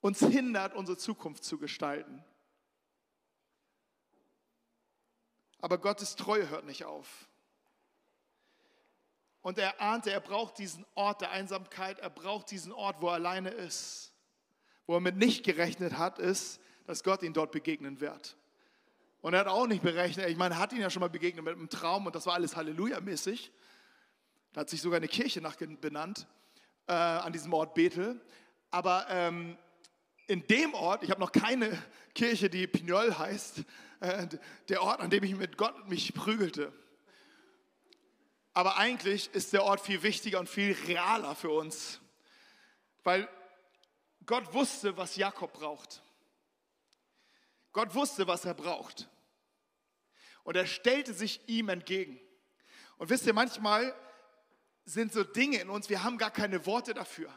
uns 0.00 0.20
hindert, 0.20 0.74
unsere 0.74 0.98
Zukunft 0.98 1.44
zu 1.44 1.58
gestalten? 1.58 2.24
Aber 5.60 5.78
Gottes 5.78 6.16
Treue 6.16 6.48
hört 6.48 6.64
nicht 6.64 6.84
auf. 6.84 7.28
Und 9.42 9.58
er 9.58 9.80
ahnte, 9.80 10.10
er 10.10 10.20
braucht 10.20 10.58
diesen 10.58 10.84
Ort 10.94 11.20
der 11.20 11.30
Einsamkeit, 11.30 11.98
er 12.00 12.10
braucht 12.10 12.50
diesen 12.50 12.72
Ort, 12.72 13.00
wo 13.00 13.08
er 13.08 13.14
alleine 13.14 13.50
ist. 13.50 14.12
Wo 14.86 14.94
er 14.94 15.00
mit 15.00 15.16
nicht 15.16 15.44
gerechnet 15.44 15.98
hat, 15.98 16.18
ist, 16.18 16.60
dass 16.86 17.02
Gott 17.02 17.22
ihn 17.22 17.32
dort 17.32 17.52
begegnen 17.52 18.00
wird. 18.00 18.36
Und 19.20 19.34
er 19.34 19.40
hat 19.40 19.48
auch 19.48 19.66
nicht 19.66 19.82
berechnet, 19.82 20.28
ich 20.28 20.36
meine, 20.36 20.54
er 20.54 20.60
hat 20.60 20.72
ihn 20.72 20.80
ja 20.80 20.90
schon 20.90 21.00
mal 21.00 21.10
begegnet 21.10 21.44
mit 21.44 21.54
einem 21.54 21.68
Traum 21.68 22.06
und 22.06 22.14
das 22.14 22.26
war 22.26 22.34
alles 22.34 22.54
Halleluja-mäßig. 22.54 23.50
Da 24.52 24.60
hat 24.60 24.70
sich 24.70 24.80
sogar 24.80 24.98
eine 24.98 25.08
Kirche 25.08 25.40
nach 25.40 25.56
benannt, 25.56 26.26
äh, 26.86 26.92
an 26.92 27.32
diesem 27.32 27.52
Ort 27.52 27.74
Bethel. 27.74 28.20
Aber 28.70 29.06
ähm, 29.10 29.58
in 30.28 30.46
dem 30.46 30.74
Ort, 30.74 31.02
ich 31.02 31.10
habe 31.10 31.20
noch 31.20 31.32
keine 31.32 31.76
Kirche, 32.14 32.48
die 32.48 32.66
Pignol 32.66 33.18
heißt, 33.18 33.64
äh, 34.00 34.26
der 34.68 34.82
Ort, 34.82 35.00
an 35.00 35.10
dem 35.10 35.24
ich 35.24 35.34
mit 35.34 35.56
Gott 35.56 35.88
mich 35.88 36.14
prügelte. 36.14 36.72
Aber 38.52 38.78
eigentlich 38.78 39.28
ist 39.34 39.52
der 39.52 39.64
Ort 39.64 39.80
viel 39.80 40.02
wichtiger 40.02 40.40
und 40.40 40.48
viel 40.48 40.72
realer 40.86 41.34
für 41.34 41.50
uns, 41.50 42.00
weil 43.04 43.28
Gott 44.26 44.52
wusste, 44.52 44.96
was 44.96 45.16
Jakob 45.16 45.52
braucht. 45.52 46.02
Gott 47.72 47.94
wusste, 47.94 48.26
was 48.26 48.44
er 48.44 48.54
braucht. 48.54 49.08
Und 50.42 50.56
er 50.56 50.66
stellte 50.66 51.14
sich 51.14 51.48
ihm 51.48 51.68
entgegen. 51.68 52.20
Und 52.98 53.10
wisst 53.10 53.26
ihr, 53.26 53.34
manchmal 53.34 53.94
sind 54.84 55.12
so 55.12 55.24
Dinge 55.24 55.58
in 55.58 55.68
uns, 55.68 55.88
wir 55.88 56.02
haben 56.02 56.18
gar 56.18 56.30
keine 56.30 56.66
Worte 56.66 56.94
dafür. 56.94 57.32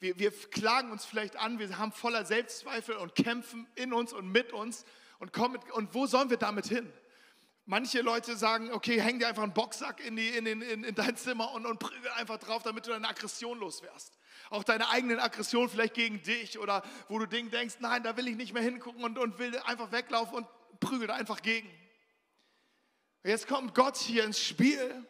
Wir, 0.00 0.18
wir 0.18 0.30
klagen 0.50 0.90
uns 0.92 1.04
vielleicht 1.04 1.36
an, 1.36 1.58
wir 1.58 1.78
haben 1.78 1.92
voller 1.92 2.24
Selbstzweifel 2.24 2.96
und 2.96 3.14
kämpfen 3.14 3.66
in 3.74 3.92
uns 3.92 4.12
und 4.12 4.30
mit 4.30 4.52
uns 4.52 4.84
und 5.18 5.32
kommen. 5.32 5.60
Und 5.72 5.94
wo 5.94 6.06
sollen 6.06 6.30
wir 6.30 6.36
damit 6.36 6.66
hin? 6.66 6.92
Manche 7.66 8.00
Leute 8.00 8.36
sagen, 8.36 8.72
okay, 8.72 9.00
häng 9.00 9.18
dir 9.18 9.28
einfach 9.28 9.42
einen 9.42 9.54
Boxsack 9.54 10.04
in, 10.04 10.16
die, 10.16 10.28
in, 10.28 10.46
in, 10.46 10.84
in 10.84 10.94
dein 10.94 11.16
Zimmer 11.16 11.52
und, 11.52 11.66
und 11.66 11.78
prügel 11.78 12.10
einfach 12.12 12.38
drauf, 12.38 12.62
damit 12.62 12.86
du 12.86 12.90
deine 12.90 13.08
Aggression 13.08 13.58
loswärst. 13.58 14.18
Auch 14.50 14.64
deine 14.64 14.88
eigenen 14.90 15.20
Aggressionen 15.20 15.70
vielleicht 15.70 15.94
gegen 15.94 16.22
dich 16.22 16.58
oder 16.58 16.82
wo 17.08 17.20
du 17.20 17.26
denkst, 17.26 17.76
nein, 17.78 18.02
da 18.02 18.16
will 18.16 18.26
ich 18.26 18.36
nicht 18.36 18.52
mehr 18.52 18.62
hingucken 18.62 19.02
und, 19.04 19.16
und 19.16 19.38
will 19.38 19.56
einfach 19.60 19.92
weglaufen 19.92 20.38
und 20.38 20.46
prügelt 20.80 21.10
einfach 21.10 21.40
gegen. 21.40 21.70
Jetzt 23.22 23.46
kommt 23.46 23.74
Gott 23.74 23.96
hier 23.96 24.24
ins 24.24 24.42
Spiel, 24.42 25.06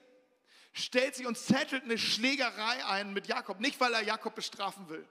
stellt 0.72 1.14
sich 1.14 1.26
und 1.26 1.38
zettelt 1.38 1.84
eine 1.84 1.96
Schlägerei 1.96 2.84
ein 2.84 3.14
mit 3.14 3.28
Jakob. 3.28 3.60
Nicht, 3.60 3.80
weil 3.80 3.94
er 3.94 4.02
Jakob 4.02 4.34
bestrafen 4.34 4.88
will, 4.90 5.08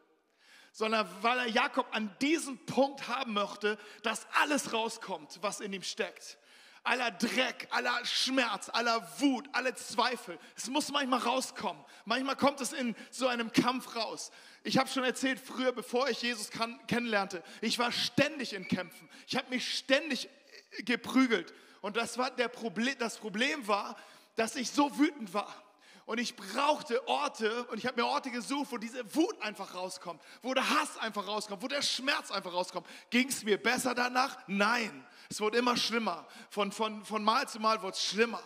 sondern 0.72 1.10
weil 1.24 1.40
er 1.40 1.48
Jakob 1.48 1.88
an 1.92 2.16
diesem 2.22 2.64
Punkt 2.68 3.08
haben 3.08 3.34
möchte, 3.34 3.80
dass 4.04 4.28
alles 4.34 4.74
rauskommt, 4.74 5.40
was 5.42 5.60
in 5.60 5.74
ihm 5.74 5.84
steckt 5.84 6.38
aller 6.84 7.12
Dreck, 7.12 7.68
aller 7.72 8.06
Schmerz, 8.06 8.70
aller 8.70 9.08
Wut, 9.20 9.48
alle 9.52 9.76
Zweifel. 9.76 10.40
Es 10.56 10.68
muss 10.68 10.92
manchmal 10.92 11.20
rauskommen. 11.20 11.84
Manchmal 12.06 12.36
kommt 12.36 12.62
es 12.62 12.74
in 12.74 12.96
so 13.12 13.28
einem 13.28 13.52
Kampf 13.52 13.96
raus. 13.96 14.32
Ich 14.64 14.78
habe 14.78 14.90
schon 14.90 15.04
erzählt, 15.04 15.40
früher, 15.40 15.72
bevor 15.72 16.10
ich 16.10 16.22
Jesus 16.22 16.50
kann, 16.50 16.80
kennenlernte, 16.88 17.44
ich 17.62 17.80
war 17.80 17.92
ständig 17.92 18.54
in 18.54 18.68
Kämpfen. 18.68 19.10
Ich 19.28 19.36
habe 19.36 19.50
mich 19.50 19.78
ständig 19.78 20.30
äh, 20.78 20.84
geprügelt. 20.84 21.54
Und 21.82 21.96
das, 21.96 22.18
war 22.18 22.32
der 22.32 22.50
Problem, 22.50 22.96
das 23.00 23.18
Problem 23.18 23.68
war, 23.68 23.96
dass 24.36 24.56
ich 24.56 24.70
so 24.70 24.98
wütend 24.98 25.34
war. 25.34 25.64
Und 26.06 26.18
ich 26.18 26.36
brauchte 26.36 27.08
Orte 27.08 27.66
und 27.66 27.78
ich 27.78 27.86
habe 27.86 28.02
mir 28.02 28.08
Orte 28.08 28.32
gesucht, 28.32 28.72
wo 28.72 28.80
diese 28.80 29.14
Wut 29.14 29.40
einfach 29.44 29.76
rauskommt, 29.76 30.20
wo 30.42 30.56
der 30.56 30.68
Hass 30.68 30.98
einfach 30.98 31.28
rauskommt, 31.28 31.62
wo 31.62 31.68
der 31.68 31.84
Schmerz 31.84 32.32
einfach 32.32 32.52
rauskommt. 32.52 32.88
Ging 33.12 33.28
es 33.28 33.44
mir 33.44 33.62
besser 33.62 33.94
danach? 33.94 34.36
Nein. 34.48 35.06
Es 35.30 35.40
wurde 35.42 35.60
immer 35.60 35.78
schlimmer. 35.78 36.28
Von, 36.50 36.72
von, 36.72 37.06
von 37.06 37.24
Mal 37.24 37.48
zu 37.48 37.60
Mal 37.60 37.84
wurde 37.84 37.94
es 37.94 38.04
schlimmer. 38.04 38.42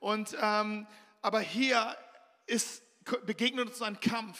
Und, 0.00 0.36
ähm, 0.38 0.86
aber 1.22 1.40
hier 1.40 1.96
ist, 2.44 2.82
begegnet 3.24 3.68
uns 3.68 3.80
ein 3.80 3.98
Kampf, 4.00 4.38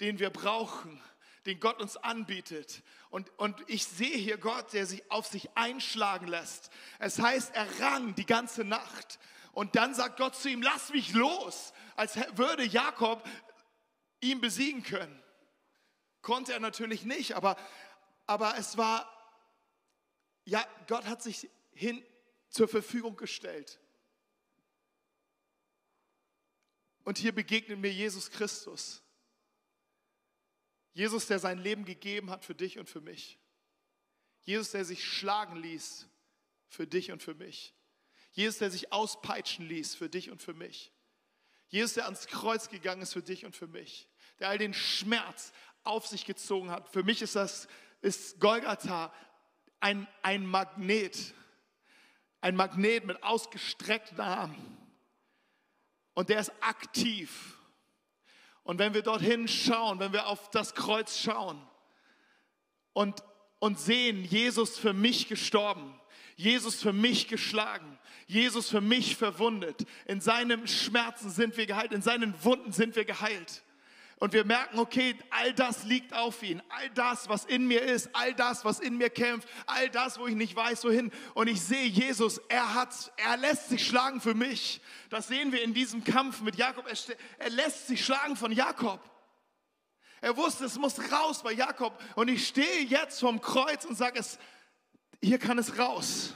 den 0.00 0.18
wir 0.18 0.30
brauchen, 0.30 1.02
den 1.44 1.60
Gott 1.60 1.80
uns 1.82 1.98
anbietet. 1.98 2.82
Und, 3.10 3.30
und 3.38 3.62
ich 3.66 3.84
sehe 3.84 4.16
hier 4.16 4.38
Gott, 4.38 4.72
der 4.72 4.86
sich 4.86 5.10
auf 5.10 5.26
sich 5.26 5.54
einschlagen 5.54 6.28
lässt. 6.28 6.70
Es 6.98 7.18
heißt, 7.18 7.54
er 7.54 7.80
rang 7.80 8.14
die 8.14 8.26
ganze 8.26 8.64
Nacht. 8.64 9.18
Und 9.52 9.76
dann 9.76 9.94
sagt 9.94 10.16
Gott 10.18 10.34
zu 10.34 10.48
ihm, 10.48 10.62
lass 10.62 10.90
mich 10.90 11.12
los, 11.12 11.74
als 11.94 12.16
würde 12.36 12.64
Jakob 12.64 13.22
ihn 14.20 14.40
besiegen 14.40 14.82
können. 14.82 15.22
Konnte 16.22 16.54
er 16.54 16.60
natürlich 16.60 17.04
nicht, 17.04 17.34
aber, 17.34 17.56
aber 18.26 18.56
es 18.56 18.78
war 18.78 19.17
ja, 20.48 20.66
Gott 20.86 21.04
hat 21.04 21.22
sich 21.22 21.48
hin 21.72 22.02
zur 22.48 22.68
Verfügung 22.68 23.16
gestellt. 23.16 23.78
Und 27.04 27.18
hier 27.18 27.32
begegnet 27.32 27.78
mir 27.78 27.92
Jesus 27.92 28.30
Christus. 28.30 29.02
Jesus, 30.94 31.26
der 31.26 31.38
sein 31.38 31.58
Leben 31.58 31.84
gegeben 31.84 32.30
hat 32.30 32.44
für 32.44 32.54
dich 32.54 32.78
und 32.78 32.88
für 32.88 33.00
mich. 33.00 33.38
Jesus, 34.40 34.70
der 34.70 34.84
sich 34.84 35.04
schlagen 35.04 35.56
ließ 35.56 36.08
für 36.68 36.86
dich 36.86 37.12
und 37.12 37.22
für 37.22 37.34
mich. 37.34 37.74
Jesus, 38.32 38.58
der 38.58 38.70
sich 38.70 38.92
auspeitschen 38.92 39.66
ließ 39.66 39.94
für 39.94 40.08
dich 40.08 40.30
und 40.30 40.40
für 40.40 40.54
mich. 40.54 40.92
Jesus, 41.68 41.92
der 41.92 42.06
ans 42.06 42.26
Kreuz 42.26 42.70
gegangen 42.70 43.02
ist 43.02 43.12
für 43.12 43.22
dich 43.22 43.44
und 43.44 43.54
für 43.54 43.66
mich. 43.66 44.08
Der 44.38 44.48
all 44.48 44.58
den 44.58 44.72
Schmerz 44.72 45.52
auf 45.84 46.06
sich 46.06 46.24
gezogen 46.24 46.70
hat. 46.70 46.88
Für 46.88 47.02
mich 47.02 47.20
ist 47.20 47.36
das 47.36 47.68
ist 48.00 48.40
Golgatha 48.40 49.12
ein, 49.80 50.06
ein 50.22 50.46
Magnet, 50.46 51.34
ein 52.40 52.56
Magnet 52.56 53.06
mit 53.06 53.22
ausgestreckten 53.22 54.20
Armen. 54.20 54.78
Und 56.14 56.28
der 56.28 56.40
ist 56.40 56.52
aktiv. 56.60 57.56
Und 58.64 58.78
wenn 58.78 58.94
wir 58.94 59.02
dorthin 59.02 59.48
schauen, 59.48 59.98
wenn 59.98 60.12
wir 60.12 60.26
auf 60.26 60.50
das 60.50 60.74
Kreuz 60.74 61.18
schauen 61.18 61.60
und, 62.92 63.22
und 63.60 63.78
sehen, 63.78 64.24
Jesus 64.24 64.78
für 64.78 64.92
mich 64.92 65.28
gestorben, 65.28 65.98
Jesus 66.36 66.80
für 66.80 66.92
mich 66.92 67.28
geschlagen, 67.28 67.98
Jesus 68.26 68.68
für 68.68 68.80
mich 68.80 69.16
verwundet, 69.16 69.86
in 70.06 70.20
seinem 70.20 70.66
Schmerzen 70.66 71.30
sind 71.30 71.56
wir 71.56 71.66
geheilt, 71.66 71.92
in 71.92 72.02
seinen 72.02 72.44
Wunden 72.44 72.72
sind 72.72 72.94
wir 72.94 73.04
geheilt 73.04 73.62
und 74.20 74.32
wir 74.32 74.44
merken, 74.44 74.78
okay, 74.80 75.16
all 75.30 75.52
das 75.52 75.84
liegt 75.84 76.12
auf 76.12 76.42
ihn, 76.42 76.60
all 76.70 76.90
das, 76.90 77.28
was 77.28 77.44
in 77.44 77.66
mir 77.68 77.82
ist, 77.82 78.10
all 78.14 78.34
das, 78.34 78.64
was 78.64 78.80
in 78.80 78.96
mir 78.96 79.10
kämpft, 79.10 79.48
all 79.66 79.88
das, 79.90 80.18
wo 80.18 80.26
ich 80.26 80.34
nicht 80.34 80.56
weiß, 80.56 80.84
wohin. 80.84 81.12
Und 81.34 81.46
ich 81.46 81.60
sehe 81.60 81.86
Jesus, 81.86 82.38
er 82.48 82.74
hat, 82.74 83.12
er 83.16 83.36
lässt 83.36 83.68
sich 83.68 83.86
schlagen 83.86 84.20
für 84.20 84.34
mich. 84.34 84.80
Das 85.08 85.28
sehen 85.28 85.52
wir 85.52 85.62
in 85.62 85.72
diesem 85.72 86.02
Kampf 86.02 86.40
mit 86.40 86.56
Jakob. 86.56 86.86
Er, 86.88 86.96
er 87.38 87.50
lässt 87.50 87.86
sich 87.86 88.04
schlagen 88.04 88.34
von 88.34 88.50
Jakob. 88.50 89.00
Er 90.20 90.36
wusste, 90.36 90.64
es 90.64 90.76
muss 90.78 90.98
raus 91.12 91.44
bei 91.44 91.52
Jakob. 91.52 91.96
Und 92.16 92.26
ich 92.28 92.48
stehe 92.48 92.82
jetzt 92.86 93.20
vom 93.20 93.40
Kreuz 93.40 93.84
und 93.84 93.96
sage 93.96 94.18
es, 94.18 94.38
hier 95.22 95.38
kann 95.38 95.58
es 95.58 95.78
raus. 95.78 96.34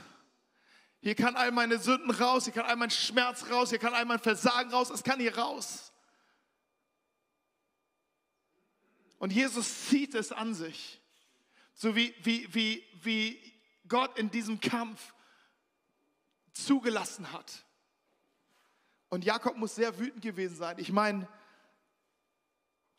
Hier 1.01 1.16
kann 1.16 1.35
all 1.35 1.51
meine 1.51 1.79
Sünden 1.79 2.12
raus, 2.12 2.45
hier 2.45 2.53
kann 2.53 2.64
all 2.64 2.77
mein 2.77 2.90
Schmerz 2.90 3.51
raus, 3.51 3.71
hier 3.71 3.81
kann 3.81 3.92
all 3.92 4.05
mein 4.05 4.21
Versagen 4.21 4.71
raus, 4.71 4.88
es 4.90 5.03
kann 5.03 5.18
hier 5.18 5.37
raus. 5.37 5.91
Und 9.22 9.32
Jesus 9.32 9.87
zieht 9.87 10.16
es 10.16 10.32
an 10.32 10.52
sich. 10.52 11.00
So 11.74 11.94
wie, 11.94 12.12
wie, 12.24 12.52
wie, 12.52 12.85
wie 13.04 13.52
Gott 13.87 14.18
in 14.18 14.32
diesem 14.32 14.58
Kampf 14.58 15.14
zugelassen 16.52 17.30
hat. 17.30 17.64
Und 19.11 19.24
Jakob 19.24 19.56
muss 19.56 19.76
sehr 19.76 19.96
wütend 20.00 20.24
gewesen 20.24 20.56
sein. 20.56 20.76
Ich 20.80 20.90
meine, 20.90 21.28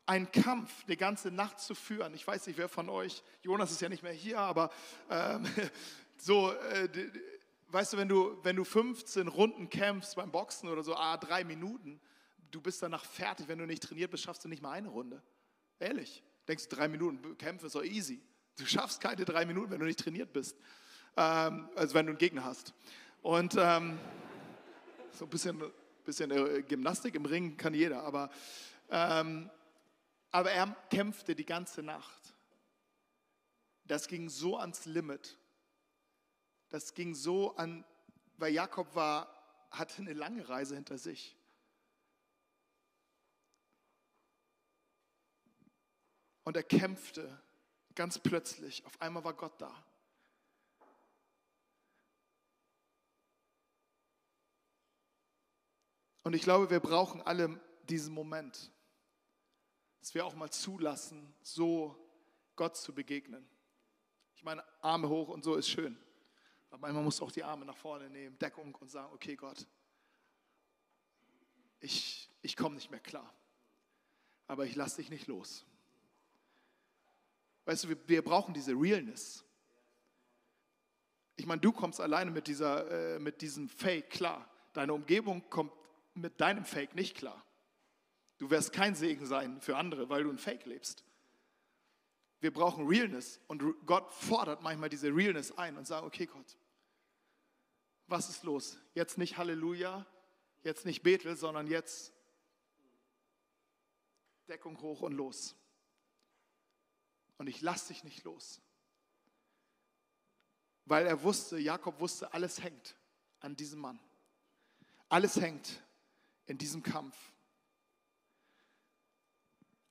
einen 0.06 0.32
Kampf 0.32 0.86
die 0.86 0.96
ganze 0.96 1.30
Nacht 1.30 1.60
zu 1.60 1.76
führen. 1.76 2.14
Ich 2.14 2.26
weiß 2.26 2.48
nicht, 2.48 2.58
wer 2.58 2.70
von 2.70 2.88
euch, 2.88 3.22
Jonas 3.42 3.72
ist 3.72 3.82
ja 3.82 3.90
nicht 3.90 4.04
mehr 4.04 4.14
hier, 4.14 4.40
aber 4.40 4.72
ähm, 5.10 5.46
so, 6.18 6.54
äh, 6.54 6.88
weißt 7.68 7.92
du, 7.92 7.98
wenn 7.98 8.08
du, 8.08 8.40
wenn 8.44 8.56
du 8.56 8.64
15 8.64 9.28
Runden 9.28 9.70
kämpfst 9.70 10.16
beim 10.16 10.32
Boxen 10.32 10.70
oder 10.70 10.86
so, 10.86 10.96
ah, 10.96 11.18
drei 11.18 11.44
Minuten, 11.44 12.00
du 12.50 12.62
bist 12.62 12.82
danach 12.82 13.04
fertig. 13.04 13.50
Wenn 13.50 13.60
du 13.60 13.66
nicht 13.66 13.84
trainiert 13.84 14.10
bist, 14.10 14.24
schaffst 14.24 14.46
du 14.46 14.48
nicht 14.48 14.62
mal 14.62 14.72
eine 14.72 14.88
Runde. 14.88 15.22
Ehrlich. 15.84 16.24
Denkst 16.48 16.70
du, 16.70 16.78
drei 16.78 16.88
Minuten 16.88 17.38
kämpfen 17.38 17.66
ist 17.66 17.76
doch 17.76 17.84
easy. 17.84 18.22
Du 18.58 18.66
schaffst 18.66 19.02
keine 19.02 19.26
drei 19.26 19.46
Minuten, 19.46 19.72
wenn 19.72 19.80
du 19.82 19.86
nicht 19.86 20.00
trainiert 20.00 20.32
bist. 20.32 20.56
Ähm, 21.18 21.68
also 21.76 21.94
wenn 21.94 22.06
du 22.06 22.12
einen 22.12 22.18
Gegner 22.18 22.46
hast. 22.46 22.74
Und 23.22 23.56
ähm, 23.60 24.00
so 25.12 25.26
ein 25.26 25.30
bisschen, 25.30 25.62
bisschen 26.06 26.32
äh, 26.32 26.62
Gymnastik 26.62 27.16
im 27.16 27.26
Ring 27.26 27.58
kann 27.58 27.74
jeder, 27.74 28.02
aber, 28.04 28.30
ähm, 28.90 29.50
aber 30.32 30.52
er 30.52 30.74
kämpfte 30.90 31.36
die 31.36 31.46
ganze 31.46 31.84
Nacht. 31.84 32.34
das 33.84 34.08
ging 34.08 34.30
so 34.30 34.58
ans 34.58 34.86
Limit. 34.86 35.38
Das 36.70 36.94
ging 36.94 37.14
so 37.14 37.58
an, 37.58 37.84
weil 38.38 38.54
Jakob 38.54 38.96
war, 38.96 39.68
hatte 39.70 40.02
eine 40.02 40.14
lange 40.14 40.48
Reise 40.48 40.76
hinter 40.76 40.98
sich. 40.98 41.36
Und 46.44 46.58
er 46.58 46.64
kämpfte 46.64 47.42
ganz 47.96 48.20
plötzlich. 48.20 48.86
Auf 48.86 49.02
einmal 49.02 49.24
war 49.24 49.34
Gott 49.34 49.60
da. 49.62 49.86
Und 56.24 56.34
ich 56.34 56.42
glaube, 56.42 56.70
wir 56.70 56.80
brauchen 56.80 57.22
alle 57.22 57.60
diesen 57.90 58.14
Moment, 58.14 58.72
dass 60.00 60.14
wir 60.14 60.26
auch 60.26 60.36
mal 60.36 60.50
zulassen, 60.50 61.34
so 61.42 61.98
Gott 62.56 62.78
zu 62.78 62.94
begegnen. 62.94 63.48
Ich 64.36 64.44
meine, 64.44 64.64
Arme 64.82 65.10
hoch 65.10 65.30
und 65.30 65.44
so 65.44 65.56
ist 65.56 65.70
schön. 65.70 65.98
Aber 66.70 66.80
manchmal 66.80 67.04
muss 67.04 67.22
auch 67.22 67.32
die 67.32 67.44
Arme 67.44 67.66
nach 67.66 67.76
vorne 67.76 68.10
nehmen, 68.10 68.38
Deckung 68.40 68.74
und 68.76 68.90
sagen, 68.90 69.14
okay 69.14 69.36
Gott, 69.36 69.68
ich, 71.82 72.30
ich 72.42 72.56
komme 72.56 72.76
nicht 72.76 72.90
mehr 72.90 73.00
klar. 73.02 73.34
Aber 74.48 74.66
ich 74.66 74.76
lasse 74.76 74.98
dich 74.98 75.10
nicht 75.10 75.28
los. 75.28 75.66
Weißt 77.66 77.84
du, 77.84 77.90
wir, 77.90 77.98
wir 78.08 78.22
brauchen 78.24 78.54
diese 78.54 78.74
Realness. 78.74 79.46
Ich 81.36 81.46
meine, 81.46 81.62
du 81.62 81.72
kommst 81.72 82.00
alleine 82.00 82.32
mit, 82.32 82.48
dieser, 82.48 83.16
äh, 83.16 83.20
mit 83.20 83.42
diesem 83.42 83.70
Fake 83.70 84.10
klar. 84.10 84.50
Deine 84.74 84.94
Umgebung 84.94 85.50
kommt 85.50 85.72
mit 86.14 86.40
deinem 86.40 86.66
Fake 86.66 86.96
nicht 86.96 87.16
klar. 87.18 87.46
Du 88.38 88.50
wirst 88.50 88.74
kein 88.74 88.96
Segen 88.96 89.26
sein 89.26 89.62
für 89.62 89.78
andere, 89.78 90.10
weil 90.10 90.24
du 90.24 90.30
ein 90.30 90.38
Fake 90.38 90.66
lebst. 90.66 91.04
Wir 92.40 92.52
brauchen 92.52 92.88
Realness 92.88 93.40
und 93.48 93.64
Gott 93.86 94.12
fordert 94.12 94.62
manchmal 94.62 94.90
diese 94.90 95.16
Realness 95.16 95.58
ein 95.58 95.78
und 95.78 95.88
sagt, 95.88 96.04
okay 96.04 96.26
Gott, 96.26 96.58
was 98.08 98.30
ist 98.30 98.44
los? 98.44 98.78
Jetzt 98.94 99.18
nicht 99.18 99.38
Halleluja, 99.38 100.06
jetzt 100.62 100.86
nicht 100.86 101.04
Bethel, 101.04 101.38
sondern 101.38 101.68
jetzt 101.68 102.14
Deckung 104.50 104.80
hoch 104.82 105.02
und 105.02 105.14
los. 105.14 105.56
Und 107.38 107.48
ich 107.48 107.62
lasse 107.62 107.90
dich 107.90 108.04
nicht 108.04 108.24
los. 108.24 108.62
Weil 110.86 111.08
er 111.08 111.24
wusste, 111.24 111.58
Jakob 111.58 112.00
wusste, 112.00 112.34
alles 112.34 112.62
hängt 112.62 112.96
an 113.40 113.56
diesem 113.56 113.80
Mann. 113.80 114.00
Alles 115.10 115.36
hängt 115.36 115.82
in 116.46 116.58
diesem 116.58 116.84
Kampf. 116.84 117.18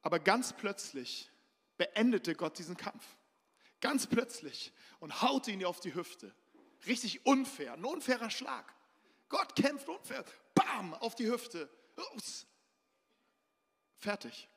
Aber 0.03 0.19
ganz 0.19 0.53
plötzlich 0.53 1.31
beendete 1.77 2.35
Gott 2.35 2.59
diesen 2.59 2.77
Kampf. 2.77 3.05
Ganz 3.81 4.07
plötzlich 4.07 4.73
und 5.01 5.23
haute 5.23 5.51
ihn 5.51 5.65
auf 5.65 5.81
die 5.81 5.95
Hüfte. 5.95 6.35
Richtig 6.87 7.25
unfair, 7.27 7.75
ein 7.75 7.85
unfairer 7.85 8.31
Schlag. 8.31 8.75
Gott 9.29 9.57
kämpft 9.57 9.89
unfair. 9.89 10.25
Bam, 10.55 10.95
auf 10.95 11.15
die 11.15 11.31
Hüfte. 11.31 11.69
Ups. 12.15 12.47
Fertig. 13.97 14.49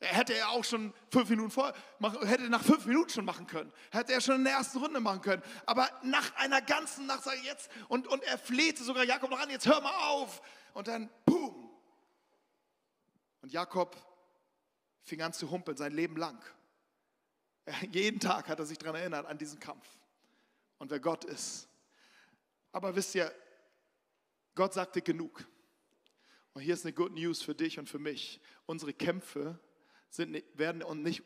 Er 0.00 0.14
hätte 0.14 0.34
er 0.34 0.48
auch 0.48 0.64
schon 0.64 0.94
fünf 1.10 1.28
Minuten 1.28 1.50
vor, 1.50 1.74
hätte 2.22 2.48
nach 2.48 2.64
fünf 2.64 2.86
Minuten 2.86 3.10
schon 3.10 3.24
machen 3.26 3.46
können. 3.46 3.70
Hätte 3.90 4.14
er 4.14 4.22
schon 4.22 4.36
in 4.36 4.44
der 4.44 4.54
ersten 4.54 4.78
Runde 4.78 4.98
machen 4.98 5.20
können. 5.20 5.42
Aber 5.66 5.90
nach 6.02 6.34
einer 6.36 6.62
ganzen 6.62 7.04
Nacht 7.04 7.22
sage 7.22 7.36
ich 7.36 7.44
jetzt, 7.44 7.70
und, 7.88 8.06
und 8.06 8.22
er 8.24 8.38
flehte 8.38 8.82
sogar 8.82 9.04
Jakob 9.04 9.30
noch 9.30 9.38
an, 9.38 9.50
jetzt 9.50 9.66
hör 9.66 9.80
mal 9.82 9.94
auf. 10.08 10.40
Und 10.72 10.88
dann, 10.88 11.10
boom. 11.26 11.70
Und 13.42 13.52
Jakob 13.52 13.94
fing 15.02 15.20
an 15.20 15.34
zu 15.34 15.50
humpeln, 15.50 15.76
sein 15.76 15.92
Leben 15.92 16.16
lang. 16.16 16.42
Jeden 17.92 18.20
Tag 18.20 18.48
hat 18.48 18.58
er 18.58 18.64
sich 18.64 18.78
daran 18.78 18.96
erinnert, 18.96 19.26
an 19.26 19.36
diesen 19.36 19.60
Kampf. 19.60 19.86
Und 20.78 20.90
wer 20.90 21.00
Gott 21.00 21.26
ist. 21.26 21.68
Aber 22.72 22.96
wisst 22.96 23.14
ihr, 23.14 23.30
Gott 24.54 24.72
sagte 24.72 25.02
genug. 25.02 25.46
Und 26.54 26.62
hier 26.62 26.72
ist 26.72 26.86
eine 26.86 26.94
Good 26.94 27.12
News 27.12 27.42
für 27.42 27.54
dich 27.54 27.78
und 27.78 27.88
für 27.88 27.98
mich. 27.98 28.40
Unsere 28.64 28.94
Kämpfe 28.94 29.60
sind, 30.10 30.42
werden 30.54 30.82
und 30.82 31.02
nicht 31.02 31.22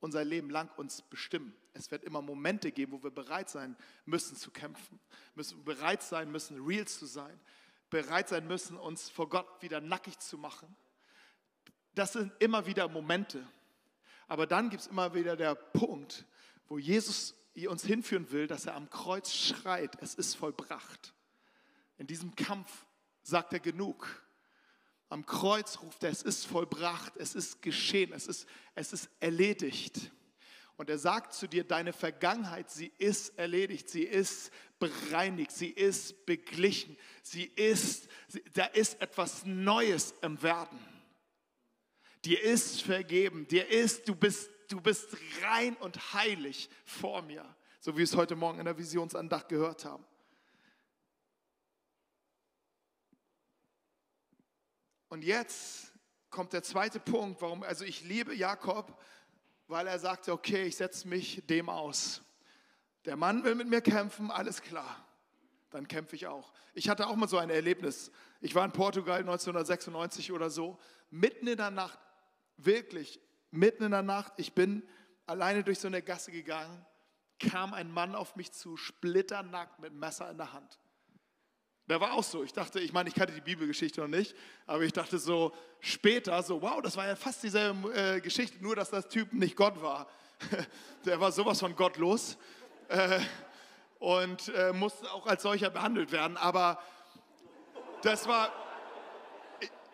unser 0.00 0.24
Leben 0.24 0.50
lang 0.50 0.70
uns 0.76 1.02
bestimmen. 1.02 1.54
Es 1.72 1.90
wird 1.90 2.04
immer 2.04 2.22
Momente 2.22 2.72
geben, 2.72 2.92
wo 2.92 3.02
wir 3.02 3.10
bereit 3.10 3.50
sein 3.50 3.76
müssen 4.06 4.36
zu 4.36 4.50
kämpfen, 4.50 4.98
müssen 5.34 5.64
bereit 5.64 6.02
sein 6.02 6.32
müssen, 6.32 6.64
real 6.64 6.86
zu 6.86 7.06
sein, 7.06 7.38
bereit 7.90 8.28
sein 8.28 8.46
müssen, 8.46 8.76
uns 8.76 9.10
vor 9.10 9.28
Gott 9.28 9.46
wieder 9.60 9.80
nackig 9.80 10.18
zu 10.18 10.38
machen. 10.38 10.74
Das 11.94 12.12
sind 12.12 12.32
immer 12.38 12.66
wieder 12.66 12.88
Momente. 12.88 13.46
Aber 14.26 14.46
dann 14.46 14.70
gibt 14.70 14.82
es 14.82 14.86
immer 14.86 15.12
wieder 15.14 15.36
der 15.36 15.54
Punkt, 15.54 16.24
wo 16.68 16.78
Jesus 16.78 17.34
uns 17.68 17.84
hinführen 17.84 18.30
will, 18.30 18.46
dass 18.46 18.66
er 18.66 18.74
am 18.74 18.88
Kreuz 18.88 19.32
schreit, 19.32 20.00
es 20.00 20.14
ist 20.14 20.34
vollbracht. 20.34 21.14
In 21.98 22.06
diesem 22.06 22.34
Kampf 22.36 22.86
sagt 23.22 23.52
er 23.52 23.60
genug. 23.60 24.22
Am 25.10 25.26
Kreuz 25.26 25.80
ruft 25.82 26.04
er, 26.04 26.10
es 26.10 26.22
ist 26.22 26.46
vollbracht, 26.46 27.16
es 27.16 27.34
ist 27.34 27.60
geschehen, 27.62 28.12
es 28.12 28.28
ist, 28.28 28.46
es 28.76 28.92
ist 28.92 29.10
erledigt. 29.18 30.12
Und 30.76 30.88
er 30.88 30.98
sagt 30.98 31.34
zu 31.34 31.48
dir, 31.48 31.64
deine 31.64 31.92
Vergangenheit, 31.92 32.70
sie 32.70 32.92
ist 32.96 33.36
erledigt, 33.36 33.90
sie 33.90 34.04
ist 34.04 34.52
bereinigt, 34.78 35.50
sie 35.50 35.68
ist 35.68 36.24
beglichen, 36.26 36.96
sie 37.22 37.44
ist, 37.44 38.08
da 38.54 38.66
ist 38.66 39.02
etwas 39.02 39.44
Neues 39.44 40.14
im 40.22 40.40
Werden. 40.42 40.78
Dir 42.24 42.40
ist 42.40 42.82
vergeben, 42.82 43.48
dir 43.48 43.68
ist, 43.68 44.08
du 44.08 44.14
bist, 44.14 44.48
du 44.68 44.80
bist 44.80 45.08
rein 45.42 45.74
und 45.78 46.14
heilig 46.14 46.70
vor 46.84 47.22
mir, 47.22 47.44
so 47.80 47.94
wie 47.94 47.98
wir 47.98 48.04
es 48.04 48.14
heute 48.14 48.36
Morgen 48.36 48.60
in 48.60 48.64
der 48.64 48.78
Visionsandacht 48.78 49.48
gehört 49.48 49.84
haben. 49.84 50.04
Und 55.10 55.24
jetzt 55.24 55.92
kommt 56.30 56.52
der 56.52 56.62
zweite 56.62 57.00
Punkt, 57.00 57.42
warum, 57.42 57.64
also 57.64 57.84
ich 57.84 58.04
liebe 58.04 58.32
Jakob, 58.32 58.96
weil 59.66 59.88
er 59.88 59.98
sagte, 59.98 60.32
okay, 60.32 60.62
ich 60.62 60.76
setze 60.76 61.08
mich 61.08 61.44
dem 61.46 61.68
aus. 61.68 62.22
Der 63.04 63.16
Mann 63.16 63.42
will 63.42 63.56
mit 63.56 63.68
mir 63.68 63.80
kämpfen, 63.80 64.30
alles 64.30 64.62
klar. 64.62 65.04
Dann 65.70 65.88
kämpfe 65.88 66.14
ich 66.14 66.28
auch. 66.28 66.52
Ich 66.74 66.88
hatte 66.88 67.08
auch 67.08 67.16
mal 67.16 67.28
so 67.28 67.38
ein 67.38 67.50
Erlebnis. 67.50 68.12
Ich 68.40 68.54
war 68.54 68.64
in 68.64 68.70
Portugal 68.70 69.18
1996 69.18 70.30
oder 70.30 70.48
so, 70.48 70.78
mitten 71.10 71.48
in 71.48 71.56
der 71.56 71.72
Nacht, 71.72 71.98
wirklich 72.56 73.20
mitten 73.50 73.82
in 73.82 73.90
der 73.90 74.02
Nacht. 74.02 74.32
Ich 74.36 74.52
bin 74.52 74.88
alleine 75.26 75.64
durch 75.64 75.80
so 75.80 75.88
eine 75.88 76.02
Gasse 76.02 76.30
gegangen, 76.30 76.86
kam 77.40 77.74
ein 77.74 77.90
Mann 77.90 78.14
auf 78.14 78.36
mich 78.36 78.52
zu, 78.52 78.76
splitternackt 78.76 79.80
mit 79.80 79.92
Messer 79.92 80.30
in 80.30 80.36
der 80.36 80.52
Hand. 80.52 80.78
Der 81.90 82.00
war 82.00 82.12
auch 82.12 82.22
so. 82.22 82.44
Ich 82.44 82.52
dachte, 82.52 82.78
ich 82.78 82.92
meine, 82.92 83.08
ich 83.08 83.16
kannte 83.16 83.34
die 83.34 83.40
Bibelgeschichte 83.40 84.00
noch 84.00 84.06
nicht, 84.06 84.36
aber 84.64 84.84
ich 84.84 84.92
dachte 84.92 85.18
so 85.18 85.52
später, 85.80 86.40
so, 86.40 86.62
wow, 86.62 86.80
das 86.80 86.96
war 86.96 87.04
ja 87.08 87.16
fast 87.16 87.42
dieselbe 87.42 87.92
äh, 87.92 88.20
Geschichte, 88.20 88.62
nur 88.62 88.76
dass 88.76 88.90
das 88.90 89.08
Typ 89.08 89.32
nicht 89.32 89.56
Gott 89.56 89.82
war. 89.82 90.08
Der 91.04 91.20
war 91.20 91.32
sowas 91.32 91.58
von 91.58 91.74
gottlos 91.74 92.38
äh, 92.86 93.18
und 93.98 94.52
äh, 94.54 94.72
musste 94.72 95.10
auch 95.12 95.26
als 95.26 95.42
solcher 95.42 95.68
behandelt 95.68 96.12
werden. 96.12 96.36
Aber 96.36 96.80
das 98.02 98.28
war, 98.28 98.52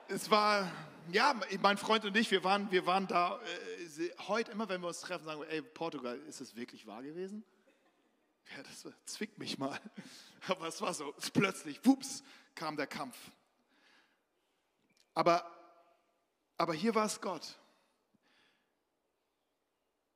es 0.09 0.31
war, 0.31 0.71
ja, 1.11 1.35
mein 1.63 1.79
Freund 1.79 2.05
und 2.05 2.15
ich, 2.15 2.31
wir 2.31 2.45
waren, 2.45 2.71
wir 2.71 2.85
waren 2.85 3.07
da 3.07 3.41
äh, 3.99 4.11
heute 4.29 4.53
immer, 4.53 4.69
wenn 4.69 4.83
wir 4.83 4.89
uns 4.89 5.01
treffen, 5.01 5.25
sagen 5.25 5.41
wir, 5.41 5.49
ey, 5.49 5.63
Portugal, 5.63 6.21
ist 6.29 6.43
es 6.43 6.55
wirklich 6.57 6.87
wahr 6.87 7.03
gewesen? 7.03 7.43
Ja, 8.55 8.63
das 8.63 8.87
zwickt 9.07 9.39
mich 9.39 9.59
mal. 9.59 9.81
Aber 10.49 10.69
es 10.69 10.81
war 10.81 10.95
so, 10.95 11.13
plötzlich, 11.33 11.85
wups, 11.85 12.23
kam 12.55 12.77
der 12.77 12.87
Kampf. 12.87 13.17
Aber, 15.15 15.51
aber 16.59 16.75
hier 16.75 16.95
war 16.95 17.07
es 17.07 17.21
Gott. 17.21 17.59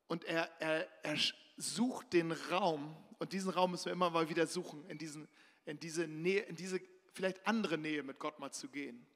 Und 0.08 0.24
er, 0.24 0.50
er, 0.60 0.86
er 1.04 1.18
sucht 1.56 2.12
den 2.12 2.32
Raum, 2.32 2.96
und 3.18 3.32
diesen 3.32 3.50
Raum 3.50 3.70
müssen 3.70 3.86
wir 3.86 3.92
immer 3.92 4.10
mal 4.10 4.28
wieder 4.28 4.46
suchen, 4.46 4.84
in, 4.88 4.98
diesen, 4.98 5.28
in 5.64 5.80
diese 5.80 6.06
Nähe, 6.06 6.42
in 6.42 6.56
diese 6.56 6.80
vielleicht 7.12 7.46
andere 7.46 7.78
Nähe 7.78 8.02
mit 8.02 8.18
Gott 8.18 8.38
mal 8.38 8.52
zu 8.52 8.68
gehen. 8.68 9.06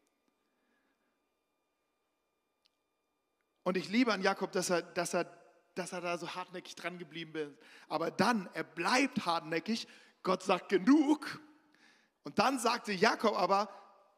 Und 3.62 3.76
ich 3.76 3.88
liebe 3.88 4.12
an 4.12 4.22
Jakob, 4.22 4.52
dass 4.52 4.70
er, 4.70 4.82
dass 4.82 5.14
er 5.14 5.43
dass 5.74 5.92
er 5.92 6.00
da 6.00 6.18
so 6.18 6.34
hartnäckig 6.34 6.76
dran 6.76 6.98
geblieben 6.98 7.34
ist. 7.36 7.58
Aber 7.88 8.10
dann, 8.10 8.48
er 8.54 8.64
bleibt 8.64 9.26
hartnäckig. 9.26 9.88
Gott 10.22 10.42
sagt 10.42 10.68
genug. 10.68 11.40
Und 12.22 12.38
dann 12.38 12.58
sagte 12.58 12.92
Jakob 12.92 13.36
aber, 13.36 13.68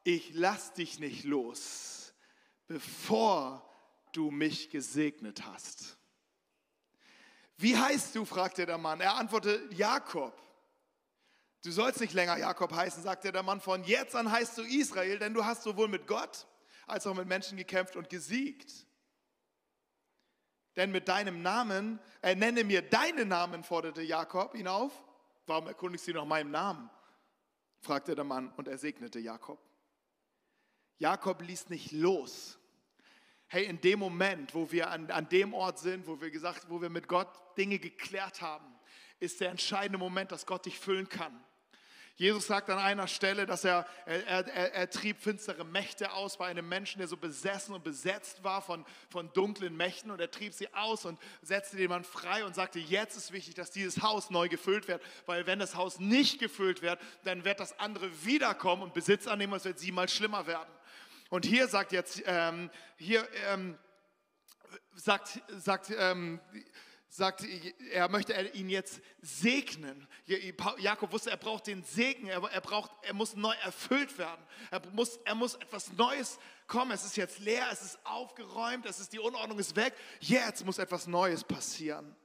ich 0.03 0.33
lass 0.33 0.73
dich 0.73 0.99
nicht 0.99 1.25
los, 1.25 2.13
bevor 2.67 3.67
du 4.13 4.31
mich 4.31 4.69
gesegnet 4.69 5.45
hast. 5.45 5.97
Wie 7.57 7.75
heißt 7.75 8.15
du? 8.15 8.23
fragte 8.23 8.65
der 8.65 8.77
Mann. 8.77 9.01
Er 9.01 9.15
antwortete, 9.15 9.73
Jakob. 9.73 10.33
Du 11.63 11.71
sollst 11.71 11.99
nicht 11.99 12.13
länger 12.13 12.37
Jakob 12.37 12.71
heißen, 12.71 13.03
sagte 13.03 13.31
der 13.31 13.43
Mann. 13.43 13.59
Von 13.59 13.83
jetzt 13.83 14.15
an 14.15 14.31
heißt 14.31 14.57
du 14.57 14.61
Israel, 14.61 15.19
denn 15.19 15.33
du 15.33 15.43
hast 15.43 15.63
sowohl 15.63 15.87
mit 15.87 16.07
Gott 16.07 16.47
als 16.85 17.05
auch 17.05 17.15
mit 17.15 17.27
Menschen 17.27 17.57
gekämpft 17.57 17.95
und 17.95 18.09
gesiegt. 18.09 18.86
Denn 20.77 20.91
mit 20.91 21.07
deinem 21.07 21.41
Namen, 21.41 21.99
äh, 22.21 22.35
nenne 22.35 22.63
mir 22.63 22.83
deinen 22.83 23.27
Namen, 23.27 23.63
forderte 23.63 24.03
Jakob 24.03 24.55
ihn 24.55 24.67
auf. 24.67 24.93
Warum 25.47 25.67
erkundigst 25.67 26.07
du 26.07 26.13
nach 26.13 26.25
meinem 26.25 26.51
Namen? 26.51 26.89
fragte 27.79 28.15
der 28.15 28.23
Mann 28.23 28.51
und 28.57 28.67
er 28.67 28.77
segnete 28.77 29.19
Jakob. 29.19 29.59
Jakob 30.99 31.41
ließ 31.41 31.69
nicht 31.69 31.91
los. 31.91 32.57
Hey, 33.47 33.65
in 33.65 33.79
dem 33.81 33.99
Moment, 33.99 34.53
wo 34.53 34.71
wir 34.71 34.89
an, 34.89 35.09
an 35.09 35.29
dem 35.29 35.53
Ort 35.53 35.79
sind, 35.79 36.05
wo 36.05 36.19
wir 36.19 36.31
gesagt, 36.31 36.69
wo 36.69 36.81
wir 36.81 36.89
mit 36.89 37.07
Gott 37.07 37.29
Dinge 37.57 37.79
geklärt 37.79 38.41
haben, 38.41 38.65
ist 39.19 39.39
der 39.39 39.49
entscheidende 39.49 39.97
Moment, 39.97 40.31
dass 40.31 40.45
Gott 40.45 40.65
dich 40.65 40.79
füllen 40.79 41.07
kann. 41.07 41.43
Jesus 42.17 42.47
sagt 42.47 42.71
an 42.71 42.79
einer 42.79 43.07
Stelle, 43.07 43.45
dass 43.45 43.63
er, 43.63 43.85
er, 44.07 44.25
er, 44.47 44.73
er, 44.73 44.89
trieb 44.89 45.21
finstere 45.21 45.63
Mächte 45.63 46.13
aus 46.13 46.37
bei 46.37 46.47
einem 46.47 46.67
Menschen, 46.67 46.97
der 46.97 47.07
so 47.07 47.15
besessen 47.15 47.75
und 47.75 47.83
besetzt 47.83 48.43
war 48.43 48.63
von, 48.63 48.85
von 49.07 49.31
dunklen 49.33 49.77
Mächten 49.77 50.09
und 50.09 50.19
er 50.19 50.31
trieb 50.31 50.51
sie 50.51 50.73
aus 50.73 51.05
und 51.05 51.19
setzte 51.43 51.77
den 51.77 51.89
Mann 51.89 52.03
frei 52.03 52.43
und 52.43 52.55
sagte, 52.55 52.79
jetzt 52.79 53.17
ist 53.17 53.31
wichtig, 53.31 53.53
dass 53.53 53.69
dieses 53.69 54.01
Haus 54.01 54.31
neu 54.31 54.49
gefüllt 54.49 54.87
wird, 54.87 55.03
weil 55.27 55.45
wenn 55.45 55.59
das 55.59 55.75
Haus 55.75 55.99
nicht 55.99 56.39
gefüllt 56.39 56.81
wird, 56.81 56.99
dann 57.23 57.45
wird 57.45 57.59
das 57.59 57.79
andere 57.79 58.09
wiederkommen 58.25 58.81
und 58.81 58.95
Besitz 58.95 59.27
annehmen 59.27 59.53
und 59.53 59.59
es 59.59 59.65
wird 59.65 59.77
siebenmal 59.77 60.09
schlimmer 60.09 60.47
werden. 60.47 60.73
Und 61.29 61.45
hier 61.45 61.67
sagt 61.67 61.91
jetzt, 61.91 62.23
ähm, 62.25 62.71
hier 62.95 63.27
ähm, 63.51 63.77
sagt, 64.95 65.39
sagt 65.49 65.91
ähm, 65.95 66.39
sagt, 67.09 67.43
er 67.91 68.09
möchte 68.09 68.33
ihn 68.53 68.69
jetzt 68.69 69.01
segnen. 69.21 70.07
Jakob 70.77 71.11
wusste, 71.11 71.31
er 71.31 71.37
braucht 71.37 71.67
den 71.67 71.83
Segen, 71.83 72.27
er, 72.27 72.41
braucht, 72.61 72.91
er 73.01 73.13
muss 73.13 73.35
neu 73.35 73.53
erfüllt 73.63 74.17
werden. 74.17 74.45
Er 74.71 74.81
muss, 74.91 75.17
er 75.17 75.35
muss 75.35 75.55
etwas 75.55 75.93
Neues 75.93 76.37
kommen. 76.67 76.91
Es 76.91 77.05
ist 77.05 77.15
jetzt 77.15 77.39
leer, 77.39 77.67
es 77.71 77.81
ist 77.81 78.05
aufgeräumt, 78.05 78.85
es 78.85 78.99
ist, 78.99 79.13
die 79.13 79.19
Unordnung 79.19 79.59
ist 79.59 79.75
weg. 79.75 79.93
Jetzt 80.19 80.65
muss 80.65 80.77
etwas 80.77 81.07
Neues 81.07 81.43
passieren. 81.43 82.15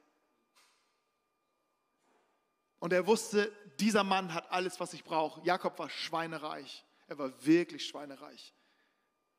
Und 2.80 2.92
er 2.92 3.06
wusste, 3.06 3.52
dieser 3.78 4.02
Mann 4.02 4.34
hat 4.34 4.50
alles, 4.50 4.80
was 4.80 4.92
ich 4.92 5.04
brauche. 5.04 5.40
Jakob 5.44 5.78
war 5.78 5.88
schweinereich. 5.88 6.84
Er 7.06 7.18
war 7.18 7.44
wirklich 7.44 7.86
schweinereich. 7.86 8.52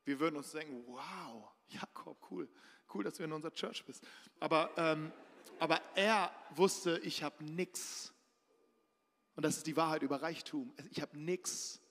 Wir 0.06 0.20
würden 0.20 0.38
uns 0.38 0.52
denken, 0.52 0.84
wow, 0.88 1.50
Jakob, 1.68 2.18
cool, 2.30 2.50
cool, 2.94 3.04
dass 3.04 3.16
du 3.16 3.24
in 3.24 3.32
unserer 3.32 3.54
Church 3.54 3.86
bist. 3.86 4.06
Aber 4.40 4.72
ähm, 4.78 5.12
aber 5.60 5.82
er 5.96 6.32
wusste, 6.56 7.00
ich 7.00 7.24
habe 7.24 7.44
nichts. 7.44 8.14
Und 9.36 9.44
das 9.44 9.58
ist 9.58 9.68
die 9.68 9.76
Wahrheit 9.76 10.04
über 10.04 10.22
Reichtum. 10.22 10.74
Ich 10.92 11.02
habe 11.02 11.18
nichts. 11.18 11.82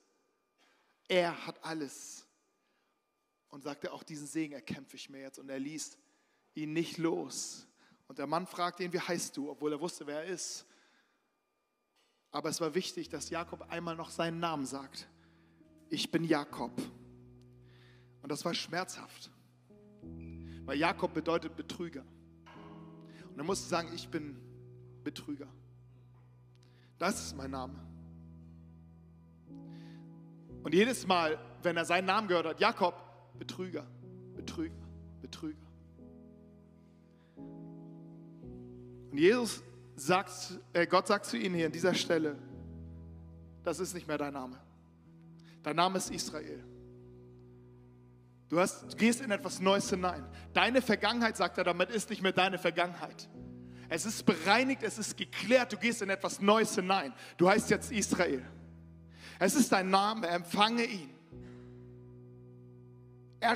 Er 1.08 1.46
hat 1.46 1.64
alles. 1.64 2.26
Und 3.48 3.62
sagte, 3.62 3.92
auch 3.92 4.02
diesen 4.02 4.26
Segen 4.26 4.54
erkämpfe 4.54 4.96
ich 4.96 5.10
mir 5.10 5.20
jetzt. 5.20 5.38
Und 5.38 5.48
er 5.48 5.58
ließ 5.58 5.98
ihn 6.54 6.72
nicht 6.72 6.98
los. 6.98 7.66
Und 8.08 8.18
der 8.18 8.26
Mann 8.26 8.46
fragte 8.46 8.84
ihn, 8.84 8.92
wie 8.92 9.00
heißt 9.00 9.36
du, 9.36 9.50
obwohl 9.50 9.72
er 9.72 9.80
wusste, 9.80 10.06
wer 10.06 10.24
er 10.24 10.26
ist. 10.26 10.66
Aber 12.30 12.48
es 12.48 12.60
war 12.60 12.74
wichtig, 12.74 13.08
dass 13.08 13.30
Jakob 13.30 13.62
einmal 13.70 13.96
noch 13.96 14.10
seinen 14.10 14.40
Namen 14.40 14.64
sagt. 14.64 15.08
Ich 15.90 16.10
bin 16.10 16.24
Jakob. 16.24 16.72
Und 18.22 18.28
das 18.30 18.44
war 18.44 18.54
schmerzhaft. 18.54 19.30
Weil 20.64 20.78
Jakob 20.78 21.12
bedeutet 21.12 21.56
Betrüger. 21.56 22.04
Und 23.32 23.38
dann 23.38 23.46
musst 23.46 23.64
du 23.64 23.70
sagen, 23.70 23.88
ich 23.94 24.08
bin 24.08 24.36
Betrüger. 25.02 25.48
Das 26.98 27.24
ist 27.24 27.36
mein 27.36 27.50
Name. 27.50 27.74
Und 30.62 30.74
jedes 30.74 31.06
Mal, 31.06 31.38
wenn 31.62 31.76
er 31.76 31.84
seinen 31.84 32.04
Namen 32.04 32.28
gehört 32.28 32.46
hat, 32.46 32.60
Jakob, 32.60 32.94
Betrüger, 33.38 33.86
Betrüger, 34.36 34.86
Betrüger. 35.22 35.66
Und 39.10 39.18
Jesus 39.18 39.62
sagt, 39.96 40.60
äh, 40.74 40.86
Gott 40.86 41.06
sagt 41.06 41.26
zu 41.26 41.36
ihnen 41.36 41.54
hier 41.54 41.66
an 41.66 41.72
dieser 41.72 41.94
Stelle, 41.94 42.38
das 43.64 43.80
ist 43.80 43.94
nicht 43.94 44.06
mehr 44.06 44.18
dein 44.18 44.34
Name. 44.34 44.58
Dein 45.62 45.76
Name 45.76 45.98
ist 45.98 46.10
Israel. 46.10 46.62
Du, 48.52 48.60
hast, 48.60 48.82
du 48.82 48.96
gehst 48.98 49.22
in 49.22 49.30
etwas 49.30 49.60
Neues 49.60 49.88
hinein. 49.88 50.22
Deine 50.52 50.82
Vergangenheit, 50.82 51.38
sagt 51.38 51.56
er 51.56 51.64
damit, 51.64 51.88
ist 51.88 52.10
nicht 52.10 52.20
mehr 52.20 52.32
deine 52.32 52.58
Vergangenheit. 52.58 53.26
Es 53.88 54.04
ist 54.04 54.26
bereinigt, 54.26 54.82
es 54.82 54.98
ist 54.98 55.16
geklärt, 55.16 55.72
du 55.72 55.78
gehst 55.78 56.02
in 56.02 56.10
etwas 56.10 56.38
Neues 56.38 56.74
hinein. 56.74 57.14
Du 57.38 57.48
heißt 57.48 57.70
jetzt 57.70 57.90
Israel. 57.90 58.44
Es 59.38 59.54
ist 59.54 59.72
dein 59.72 59.88
Name, 59.88 60.26
empfange 60.26 60.84
ihn. 60.84 61.08
Er 63.40 63.54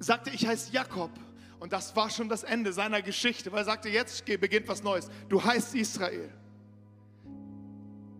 sagte, 0.00 0.30
ich 0.30 0.44
heiße 0.44 0.72
Jakob. 0.72 1.12
Und 1.60 1.72
das 1.72 1.94
war 1.94 2.10
schon 2.10 2.28
das 2.28 2.42
Ende 2.42 2.72
seiner 2.72 3.02
Geschichte, 3.02 3.52
weil 3.52 3.60
er 3.60 3.66
sagte, 3.66 3.88
jetzt 3.90 4.24
beginnt 4.24 4.66
was 4.66 4.82
Neues. 4.82 5.08
Du 5.28 5.44
heißt 5.44 5.72
Israel. 5.76 6.32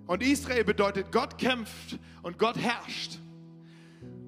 Und 0.07 0.23
Israel 0.23 0.63
bedeutet, 0.63 1.11
Gott 1.11 1.37
kämpft 1.37 1.99
und 2.23 2.39
Gott 2.39 2.57
herrscht. 2.59 3.19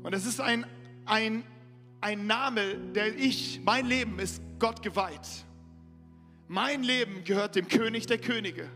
Und 0.03 0.13
es 0.13 0.27
ist 0.27 0.41
ein, 0.41 0.67
ein 1.07 1.45
ein 2.01 2.27
Name, 2.27 2.77
der 2.95 3.17
ich, 3.17 3.61
mein 3.65 3.87
Leben 3.87 4.19
ist 4.19 4.43
Gott 4.59 4.83
geweiht. 4.83 5.45
Mein 6.47 6.83
Leben 6.83 7.25
gehört 7.25 7.57
dem 7.57 7.69
König 7.69 8.07
der 8.07 8.19
Könige. 8.19 8.71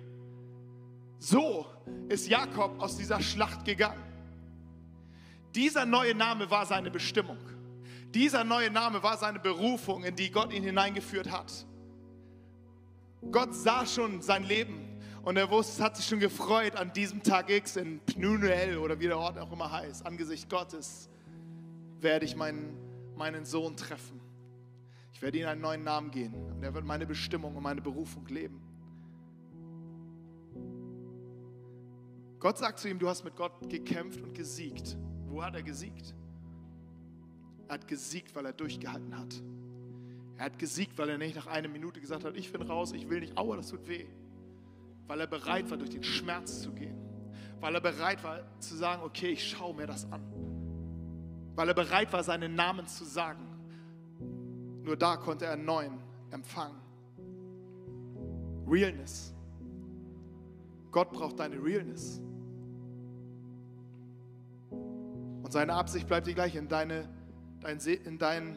So 1.18 1.66
ist 2.08 2.28
Jakob 2.28 2.80
aus 2.80 2.96
dieser 2.96 3.20
Schlacht 3.20 3.64
gegangen. 3.64 4.02
Dieser 5.54 5.86
neue 5.86 6.14
Name 6.14 6.50
war 6.50 6.66
seine 6.66 6.90
Bestimmung. 6.90 7.38
Dieser 8.12 8.44
neue 8.44 8.70
Name 8.70 9.02
war 9.02 9.16
seine 9.16 9.38
Berufung, 9.38 10.04
in 10.04 10.16
die 10.16 10.30
Gott 10.30 10.52
ihn 10.52 10.62
hineingeführt 10.62 11.30
hat. 11.30 11.50
Gott 13.30 13.54
sah 13.54 13.86
schon 13.86 14.20
sein 14.20 14.44
Leben 14.44 15.00
und 15.22 15.36
er 15.36 15.48
wusste, 15.50 15.82
hat 15.82 15.96
sich 15.96 16.06
schon 16.06 16.18
gefreut 16.18 16.74
an 16.76 16.92
diesem 16.92 17.22
Tag 17.22 17.48
X 17.48 17.76
in 17.76 18.00
Pnuel 18.00 18.78
oder 18.78 18.98
wie 18.98 19.06
der 19.06 19.18
Ort 19.18 19.38
auch 19.38 19.52
immer 19.52 19.70
heißt. 19.70 20.04
Angesicht 20.04 20.50
Gottes 20.50 21.08
werde 22.00 22.24
ich 22.24 22.34
meinen 22.34 22.76
meinen 23.16 23.44
Sohn 23.44 23.76
treffen. 23.76 24.20
Ich 25.12 25.22
werde 25.22 25.38
ihm 25.38 25.46
einen 25.46 25.60
neuen 25.60 25.84
Namen 25.84 26.10
geben 26.10 26.34
und 26.50 26.62
er 26.62 26.74
wird 26.74 26.84
meine 26.84 27.06
Bestimmung 27.06 27.54
und 27.54 27.62
meine 27.62 27.80
Berufung 27.80 28.26
leben. 28.26 28.60
Gott 32.40 32.58
sagt 32.58 32.80
zu 32.80 32.88
ihm, 32.88 32.98
du 32.98 33.08
hast 33.08 33.22
mit 33.22 33.36
Gott 33.36 33.52
gekämpft 33.70 34.20
und 34.20 34.34
gesiegt. 34.34 34.96
Wo 35.28 35.42
hat 35.42 35.54
er 35.54 35.62
gesiegt? 35.62 36.14
Er 37.68 37.74
hat 37.74 37.86
gesiegt, 37.86 38.34
weil 38.34 38.46
er 38.46 38.52
durchgehalten 38.52 39.16
hat. 39.16 39.40
Er 40.38 40.46
hat 40.46 40.58
gesiegt, 40.58 40.98
weil 40.98 41.08
er 41.08 41.18
nicht 41.18 41.36
nach 41.36 41.46
einer 41.46 41.68
Minute 41.68 42.00
gesagt 42.00 42.24
hat, 42.24 42.36
ich 42.36 42.50
bin 42.50 42.62
raus, 42.62 42.92
ich 42.92 43.08
will 43.08 43.20
nicht, 43.20 43.38
aua, 43.38 43.56
das 43.56 43.68
tut 43.68 43.86
weh. 43.86 44.06
Weil 45.06 45.20
er 45.20 45.28
bereit 45.28 45.70
war, 45.70 45.76
durch 45.76 45.90
den 45.90 46.02
Schmerz 46.02 46.62
zu 46.62 46.72
gehen. 46.72 46.98
Weil 47.60 47.76
er 47.76 47.80
bereit 47.80 48.24
war 48.24 48.40
zu 48.58 48.74
sagen, 48.74 49.02
okay, 49.04 49.28
ich 49.28 49.48
schaue 49.48 49.74
mir 49.74 49.86
das 49.86 50.10
an 50.10 50.51
weil 51.54 51.68
er 51.68 51.74
bereit 51.74 52.12
war, 52.12 52.22
seinen 52.22 52.54
Namen 52.54 52.86
zu 52.86 53.04
sagen. 53.04 53.46
Nur 54.82 54.96
da 54.96 55.16
konnte 55.16 55.46
er 55.46 55.52
einen 55.52 55.64
neuen 55.64 55.98
empfangen. 56.30 56.80
Realness. 58.66 59.34
Gott 60.90 61.10
braucht 61.12 61.38
deine 61.38 61.62
Realness. 61.62 62.20
Und 64.70 65.52
seine 65.52 65.74
Absicht 65.74 66.06
bleibt 66.06 66.26
die 66.26 66.34
gleiche, 66.34 66.58
in, 66.58 66.68
deine, 66.68 67.08
dein, 67.60 67.78
in 67.78 68.18
dein, 68.18 68.56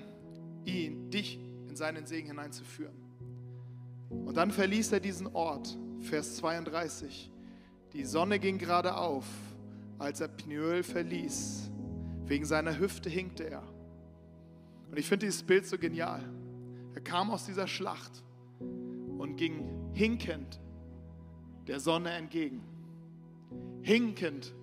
ihn, 0.66 1.10
dich 1.10 1.40
in 1.68 1.76
seinen 1.76 2.06
Segen 2.06 2.30
hineinzuführen. 2.30 2.96
Und 4.10 4.38
dann 4.38 4.52
verließ 4.52 4.92
er 4.94 5.00
diesen 5.00 5.28
Ort, 5.28 5.78
Vers 6.02 6.38
32. 6.38 7.32
Die 7.94 8.06
Sonne 8.06 8.40
ging 8.40 8.58
gerade 8.58 8.96
auf, 8.96 9.26
als 9.98 10.22
er 10.22 10.28
Pniel 10.28 10.84
verließ. 10.84 11.72
Wegen 12.28 12.46
seiner 12.46 12.78
Hüfte 12.80 13.10
hinkte 13.10 13.50
er. 13.50 13.64
Und 14.90 14.98
ich 14.98 15.08
finde 15.08 15.26
dieses 15.26 15.44
Bild 15.44 15.66
so 15.66 15.78
genial. 15.78 16.24
Er 16.94 17.02
kam 17.02 17.30
aus 17.32 17.46
dieser 17.46 17.68
Schlacht 17.68 18.24
und 18.60 19.36
ging 19.36 19.92
hinkend 19.94 20.60
der 21.68 21.80
Sonne 21.80 22.12
entgegen. 22.12 22.64
Hinkend 23.82 24.54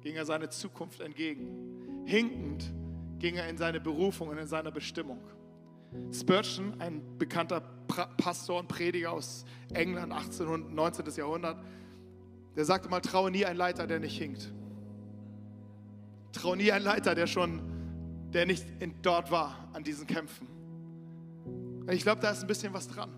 ging 0.00 0.14
er 0.14 0.24
seine 0.24 0.48
Zukunft 0.48 1.00
entgegen. 1.00 2.04
Hinkend 2.04 2.72
ging 3.18 3.36
er 3.36 3.48
in 3.48 3.56
seine 3.56 3.80
Berufung 3.80 4.28
und 4.28 4.38
in 4.38 4.46
seine 4.46 4.72
Bestimmung. 4.72 5.18
Spurgeon, 6.10 6.80
ein 6.80 7.18
bekannter 7.18 7.60
Pastor 8.16 8.60
und 8.60 8.68
Prediger 8.68 9.12
aus 9.12 9.44
England, 9.74 10.12
18. 10.12 10.74
19. 10.74 11.04
Jahrhundert, 11.16 11.62
der 12.56 12.64
sagte 12.64 12.88
mal, 12.88 13.00
traue 13.00 13.30
nie 13.30 13.44
ein 13.44 13.56
Leiter, 13.56 13.86
der 13.86 14.00
nicht 14.00 14.16
hinkt. 14.18 14.52
Trau 16.32 16.54
nie 16.54 16.72
einen 16.72 16.84
Leiter, 16.84 17.14
der 17.14 17.26
schon, 17.26 17.62
der 18.32 18.46
nicht 18.46 18.64
in, 18.80 18.94
dort 19.02 19.30
war 19.30 19.68
an 19.72 19.84
diesen 19.84 20.06
Kämpfen. 20.06 20.46
Und 21.44 21.92
ich 21.92 22.02
glaube, 22.02 22.20
da 22.20 22.30
ist 22.30 22.40
ein 22.40 22.46
bisschen 22.46 22.72
was 22.72 22.88
dran. 22.88 23.10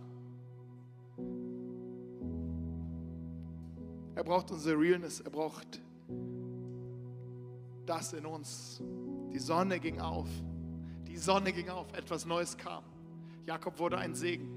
Er 4.15 4.25
braucht 4.25 4.51
unsere 4.51 4.79
Realness, 4.79 5.21
er 5.21 5.31
braucht 5.31 5.81
das 7.87 8.13
in 8.13 8.25
uns. 8.27 8.81
Die 9.33 9.39
Sonne 9.39 9.81
ging 9.81 10.01
auf, 10.01 10.29
die 11.07 11.17
Sonne 11.17 11.53
ging 11.53 11.69
auf, 11.69 11.93
etwas 11.93 12.25
Neues 12.25 12.57
kam. 12.57 12.85
Jakob 13.47 13.79
wurde 13.79 13.99
ein 13.99 14.15
Segen. 14.15 14.49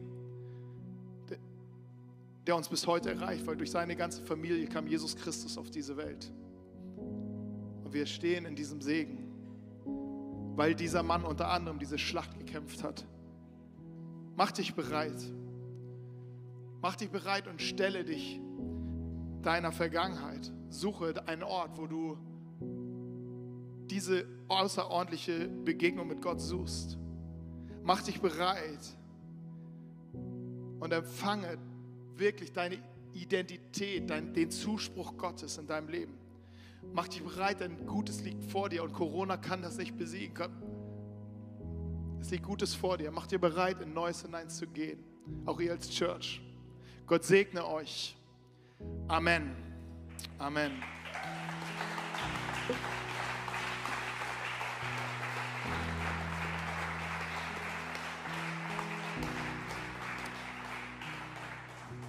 der 2.46 2.56
uns 2.56 2.70
bis 2.70 2.88
heute 2.88 3.12
erreicht, 3.12 3.46
weil 3.46 3.58
durch 3.58 3.72
seine 3.72 3.94
ganze 3.98 4.24
Familie 4.24 4.68
kam 4.68 4.88
Jesus 4.88 5.18
Christus 5.18 5.58
auf 5.58 5.70
diese 5.70 5.98
Welt. 5.98 6.32
Und 7.88 7.94
wir 7.94 8.06
stehen 8.06 8.46
in 8.46 8.54
diesem 8.54 8.82
Segen, 8.82 9.32
weil 10.58 10.76
dieser 10.76 11.04
Mann 11.04 11.24
unter 11.24 11.48
anderem 11.48 11.80
diese 11.80 11.98
Schlacht 11.98 12.38
gekämpft 12.38 12.84
hat. 12.84 13.08
Mach 14.36 14.52
dich 14.52 14.76
bereit. 14.76 15.16
Mach 16.82 16.98
dich 16.98 17.10
bereit 17.10 17.48
und 17.48 17.62
stelle 17.62 18.04
dich 18.04 18.42
deiner 19.42 19.72
Vergangenheit. 19.72 20.52
Suche 20.68 21.26
einen 21.30 21.44
Ort, 21.44 21.78
wo 21.78 21.88
du 21.88 22.18
diese 23.90 24.26
außerordentliche 24.50 25.48
Begegnung 25.48 26.10
mit 26.10 26.22
Gott 26.22 26.42
suchst. 26.42 26.98
Mach 27.84 28.02
dich 28.02 28.20
bereit 28.20 28.98
und 30.12 30.92
empfange 30.92 31.58
wirklich 32.18 32.52
deine 32.52 32.80
Identität, 33.14 34.10
den 34.10 34.52
Zuspruch 34.52 35.16
Gottes 35.16 35.58
in 35.58 35.68
deinem 35.68 35.88
Leben. 35.88 36.27
Mach 36.94 37.08
dich 37.08 37.24
bereit, 37.24 37.62
ein 37.62 37.86
Gutes 37.86 38.22
liegt 38.22 38.44
vor 38.52 38.70
dir 38.70 38.84
und 38.84 38.94
Corona 38.94 39.38
kann 39.38 39.62
das 39.62 39.78
nicht 39.78 39.98
besiegen. 39.98 40.50
Es 42.20 42.32
liegt 42.32 42.44
Gutes 42.44 42.74
vor 42.74 42.98
dir. 42.98 43.12
Mach 43.12 43.28
dir 43.28 43.40
bereit, 43.40 43.82
in 43.82 43.94
Neues 43.94 44.22
hineinzugehen. 44.22 45.00
Auch 45.46 45.60
ihr 45.60 45.72
als 45.72 45.90
Church. 45.90 46.42
Gott 47.06 47.24
segne 47.24 47.66
euch. 47.66 48.16
Amen. 49.08 49.56
Amen. 50.38 50.72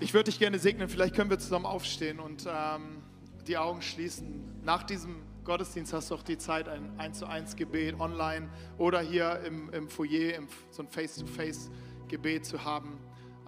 Ich 0.00 0.14
würde 0.14 0.30
dich 0.30 0.38
gerne 0.38 0.58
segnen. 0.58 0.88
Vielleicht 0.88 1.14
können 1.14 1.30
wir 1.30 1.38
zusammen 1.38 1.66
aufstehen 1.66 2.18
und 2.20 2.46
ähm, 2.48 3.02
die 3.48 3.58
Augen 3.58 3.82
schließen. 3.82 4.62
Nach 4.62 4.82
diesem 4.82 5.16
Gottesdienst 5.44 5.92
hast 5.92 6.11
du 6.11 6.14
auch 6.14 6.22
die 6.22 6.38
Zeit, 6.38 6.68
ein 6.68 6.98
1 6.98 7.18
zu 7.18 7.26
1 7.26 7.56
Gebet 7.56 7.98
online 7.98 8.48
oder 8.76 9.00
hier 9.00 9.40
im, 9.40 9.70
im 9.70 9.88
Foyer 9.88 10.34
im, 10.34 10.48
so 10.70 10.82
ein 10.82 10.88
Face-to-Face 10.88 11.70
Gebet 12.08 12.44
zu 12.44 12.64
haben. 12.64 12.98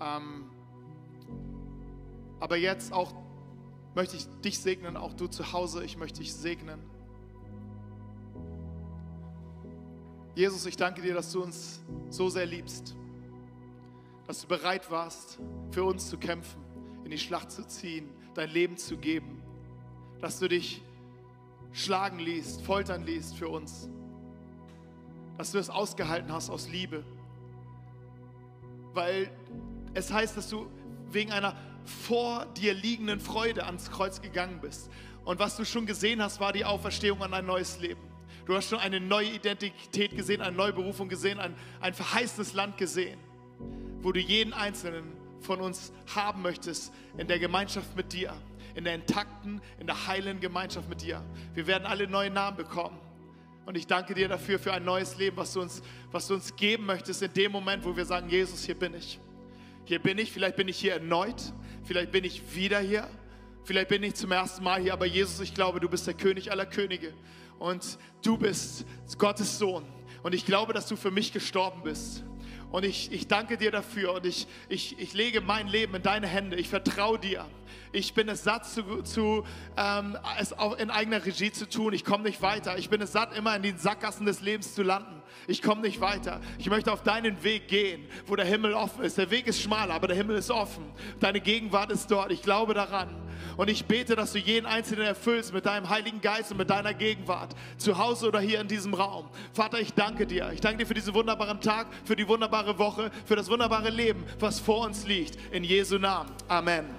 Ähm, 0.00 0.50
aber 2.40 2.56
jetzt 2.56 2.92
auch 2.92 3.14
möchte 3.94 4.16
ich 4.16 4.26
dich 4.40 4.58
segnen, 4.58 4.96
auch 4.96 5.12
du 5.12 5.26
zu 5.26 5.52
Hause, 5.52 5.84
ich 5.84 5.96
möchte 5.96 6.20
dich 6.20 6.34
segnen. 6.34 6.80
Jesus, 10.34 10.64
ich 10.64 10.76
danke 10.76 11.02
dir, 11.02 11.12
dass 11.12 11.32
du 11.32 11.42
uns 11.42 11.80
so 12.08 12.30
sehr 12.30 12.46
liebst 12.46 12.96
dass 14.30 14.42
du 14.42 14.46
bereit 14.46 14.92
warst, 14.92 15.40
für 15.72 15.82
uns 15.82 16.08
zu 16.08 16.16
kämpfen, 16.16 16.62
in 17.02 17.10
die 17.10 17.18
Schlacht 17.18 17.50
zu 17.50 17.66
ziehen, 17.66 18.08
dein 18.34 18.48
Leben 18.48 18.76
zu 18.76 18.96
geben, 18.96 19.42
dass 20.20 20.38
du 20.38 20.48
dich 20.48 20.82
schlagen 21.72 22.18
ließt, 22.18 22.62
foltern 22.62 23.04
ließt 23.04 23.36
für 23.36 23.48
uns, 23.48 23.88
dass 25.38 25.52
du 25.52 25.58
es 25.58 25.70
ausgehalten 25.70 26.32
hast 26.32 26.50
aus 26.50 26.68
Liebe, 26.68 27.04
weil 28.92 29.30
es 29.94 30.12
heißt, 30.12 30.36
dass 30.36 30.50
du 30.50 30.66
wegen 31.10 31.32
einer 31.32 31.56
vor 31.84 32.46
dir 32.56 32.74
liegenden 32.74 33.20
Freude 33.20 33.64
ans 33.64 33.90
Kreuz 33.90 34.20
gegangen 34.20 34.60
bist. 34.60 34.90
Und 35.24 35.38
was 35.38 35.56
du 35.56 35.64
schon 35.64 35.86
gesehen 35.86 36.22
hast, 36.22 36.40
war 36.40 36.52
die 36.52 36.64
Auferstehung 36.64 37.22
an 37.22 37.32
ein 37.34 37.46
neues 37.46 37.80
Leben. 37.80 38.00
Du 38.46 38.54
hast 38.54 38.68
schon 38.68 38.78
eine 38.78 39.00
neue 39.00 39.30
Identität 39.30 40.16
gesehen, 40.16 40.40
eine 40.40 40.56
neue 40.56 40.72
Berufung 40.72 41.08
gesehen, 41.08 41.38
ein, 41.38 41.54
ein 41.80 41.94
verheißenes 41.94 42.52
Land 42.52 42.76
gesehen 42.76 43.18
wo 44.02 44.12
du 44.12 44.20
jeden 44.20 44.52
einzelnen 44.52 45.12
von 45.40 45.60
uns 45.60 45.92
haben 46.14 46.42
möchtest 46.42 46.92
in 47.16 47.26
der 47.26 47.38
Gemeinschaft 47.38 47.96
mit 47.96 48.12
dir, 48.12 48.34
in 48.74 48.84
der 48.84 48.94
intakten, 48.94 49.60
in 49.78 49.86
der 49.86 50.06
heilen 50.06 50.40
Gemeinschaft 50.40 50.88
mit 50.88 51.02
dir. 51.02 51.22
Wir 51.54 51.66
werden 51.66 51.86
alle 51.86 52.06
neue 52.06 52.30
Namen 52.30 52.56
bekommen. 52.56 52.98
Und 53.66 53.76
ich 53.76 53.86
danke 53.86 54.14
dir 54.14 54.28
dafür, 54.28 54.58
für 54.58 54.72
ein 54.72 54.84
neues 54.84 55.16
Leben, 55.16 55.36
was 55.36 55.52
du, 55.52 55.60
uns, 55.60 55.82
was 56.10 56.26
du 56.26 56.34
uns 56.34 56.56
geben 56.56 56.86
möchtest 56.86 57.22
in 57.22 57.32
dem 57.32 57.52
Moment, 57.52 57.84
wo 57.84 57.96
wir 57.96 58.04
sagen, 58.04 58.28
Jesus, 58.28 58.64
hier 58.64 58.74
bin 58.74 58.94
ich. 58.94 59.20
Hier 59.84 59.98
bin 59.98 60.18
ich, 60.18 60.32
vielleicht 60.32 60.56
bin 60.56 60.68
ich 60.68 60.78
hier 60.78 60.94
erneut, 60.94 61.52
vielleicht 61.84 62.10
bin 62.10 62.24
ich 62.24 62.54
wieder 62.54 62.80
hier, 62.80 63.08
vielleicht 63.64 63.88
bin 63.88 64.02
ich 64.02 64.14
zum 64.14 64.32
ersten 64.32 64.64
Mal 64.64 64.80
hier, 64.80 64.92
aber 64.92 65.06
Jesus, 65.06 65.40
ich 65.40 65.54
glaube, 65.54 65.80
du 65.80 65.88
bist 65.88 66.06
der 66.06 66.14
König 66.14 66.50
aller 66.50 66.66
Könige 66.66 67.14
und 67.58 67.98
du 68.22 68.36
bist 68.36 68.86
Gottes 69.18 69.58
Sohn. 69.58 69.84
Und 70.22 70.34
ich 70.34 70.44
glaube, 70.44 70.72
dass 70.72 70.86
du 70.86 70.96
für 70.96 71.10
mich 71.10 71.32
gestorben 71.32 71.82
bist. 71.82 72.24
Und 72.70 72.84
ich, 72.84 73.10
ich 73.10 73.26
danke 73.26 73.56
dir 73.56 73.72
dafür 73.72 74.14
und 74.14 74.26
ich, 74.26 74.46
ich, 74.68 74.98
ich 74.98 75.12
lege 75.12 75.40
mein 75.40 75.66
Leben 75.66 75.94
in 75.96 76.02
deine 76.02 76.28
Hände. 76.28 76.56
Ich 76.56 76.68
vertraue 76.68 77.18
dir. 77.18 77.44
Ich 77.92 78.14
bin 78.14 78.28
es 78.28 78.44
satt, 78.44 78.64
zu, 78.64 79.02
zu, 79.02 79.44
ähm, 79.76 80.16
es 80.38 80.52
auch 80.52 80.78
in 80.78 80.90
eigener 80.90 81.24
Regie 81.24 81.50
zu 81.50 81.68
tun. 81.68 81.92
Ich 81.92 82.04
komme 82.04 82.24
nicht 82.24 82.40
weiter. 82.42 82.78
Ich 82.78 82.88
bin 82.88 83.00
es 83.00 83.10
satt, 83.10 83.36
immer 83.36 83.56
in 83.56 83.62
den 83.62 83.76
Sackgassen 83.76 84.24
des 84.24 84.40
Lebens 84.40 84.74
zu 84.74 84.84
landen. 84.84 85.20
Ich 85.48 85.62
komme 85.62 85.82
nicht 85.82 86.00
weiter. 86.00 86.40
Ich 86.58 86.70
möchte 86.70 86.92
auf 86.92 87.02
deinen 87.02 87.42
Weg 87.42 87.66
gehen, 87.66 88.06
wo 88.26 88.36
der 88.36 88.46
Himmel 88.46 88.74
offen 88.74 89.02
ist. 89.02 89.18
Der 89.18 89.30
Weg 89.30 89.48
ist 89.48 89.60
schmaler, 89.60 89.94
aber 89.94 90.06
der 90.06 90.16
Himmel 90.16 90.36
ist 90.36 90.50
offen. 90.50 90.84
Deine 91.18 91.40
Gegenwart 91.40 91.90
ist 91.90 92.08
dort. 92.10 92.30
Ich 92.30 92.42
glaube 92.42 92.74
daran. 92.74 93.08
Und 93.60 93.68
ich 93.68 93.84
bete, 93.84 94.16
dass 94.16 94.32
du 94.32 94.38
jeden 94.38 94.64
Einzelnen 94.64 95.04
erfüllst 95.04 95.52
mit 95.52 95.66
deinem 95.66 95.90
Heiligen 95.90 96.22
Geist 96.22 96.50
und 96.50 96.56
mit 96.56 96.70
deiner 96.70 96.94
Gegenwart, 96.94 97.54
zu 97.76 97.98
Hause 97.98 98.28
oder 98.28 98.40
hier 98.40 98.58
in 98.58 98.68
diesem 98.68 98.94
Raum. 98.94 99.28
Vater, 99.52 99.78
ich 99.78 99.92
danke 99.92 100.26
dir. 100.26 100.50
Ich 100.54 100.62
danke 100.62 100.78
dir 100.78 100.86
für 100.86 100.94
diesen 100.94 101.12
wunderbaren 101.12 101.60
Tag, 101.60 101.88
für 102.06 102.16
die 102.16 102.26
wunderbare 102.26 102.78
Woche, 102.78 103.10
für 103.26 103.36
das 103.36 103.50
wunderbare 103.50 103.90
Leben, 103.90 104.24
was 104.38 104.58
vor 104.58 104.86
uns 104.86 105.06
liegt. 105.06 105.36
In 105.52 105.62
Jesu 105.62 105.98
Namen. 105.98 106.30
Amen. 106.48 106.86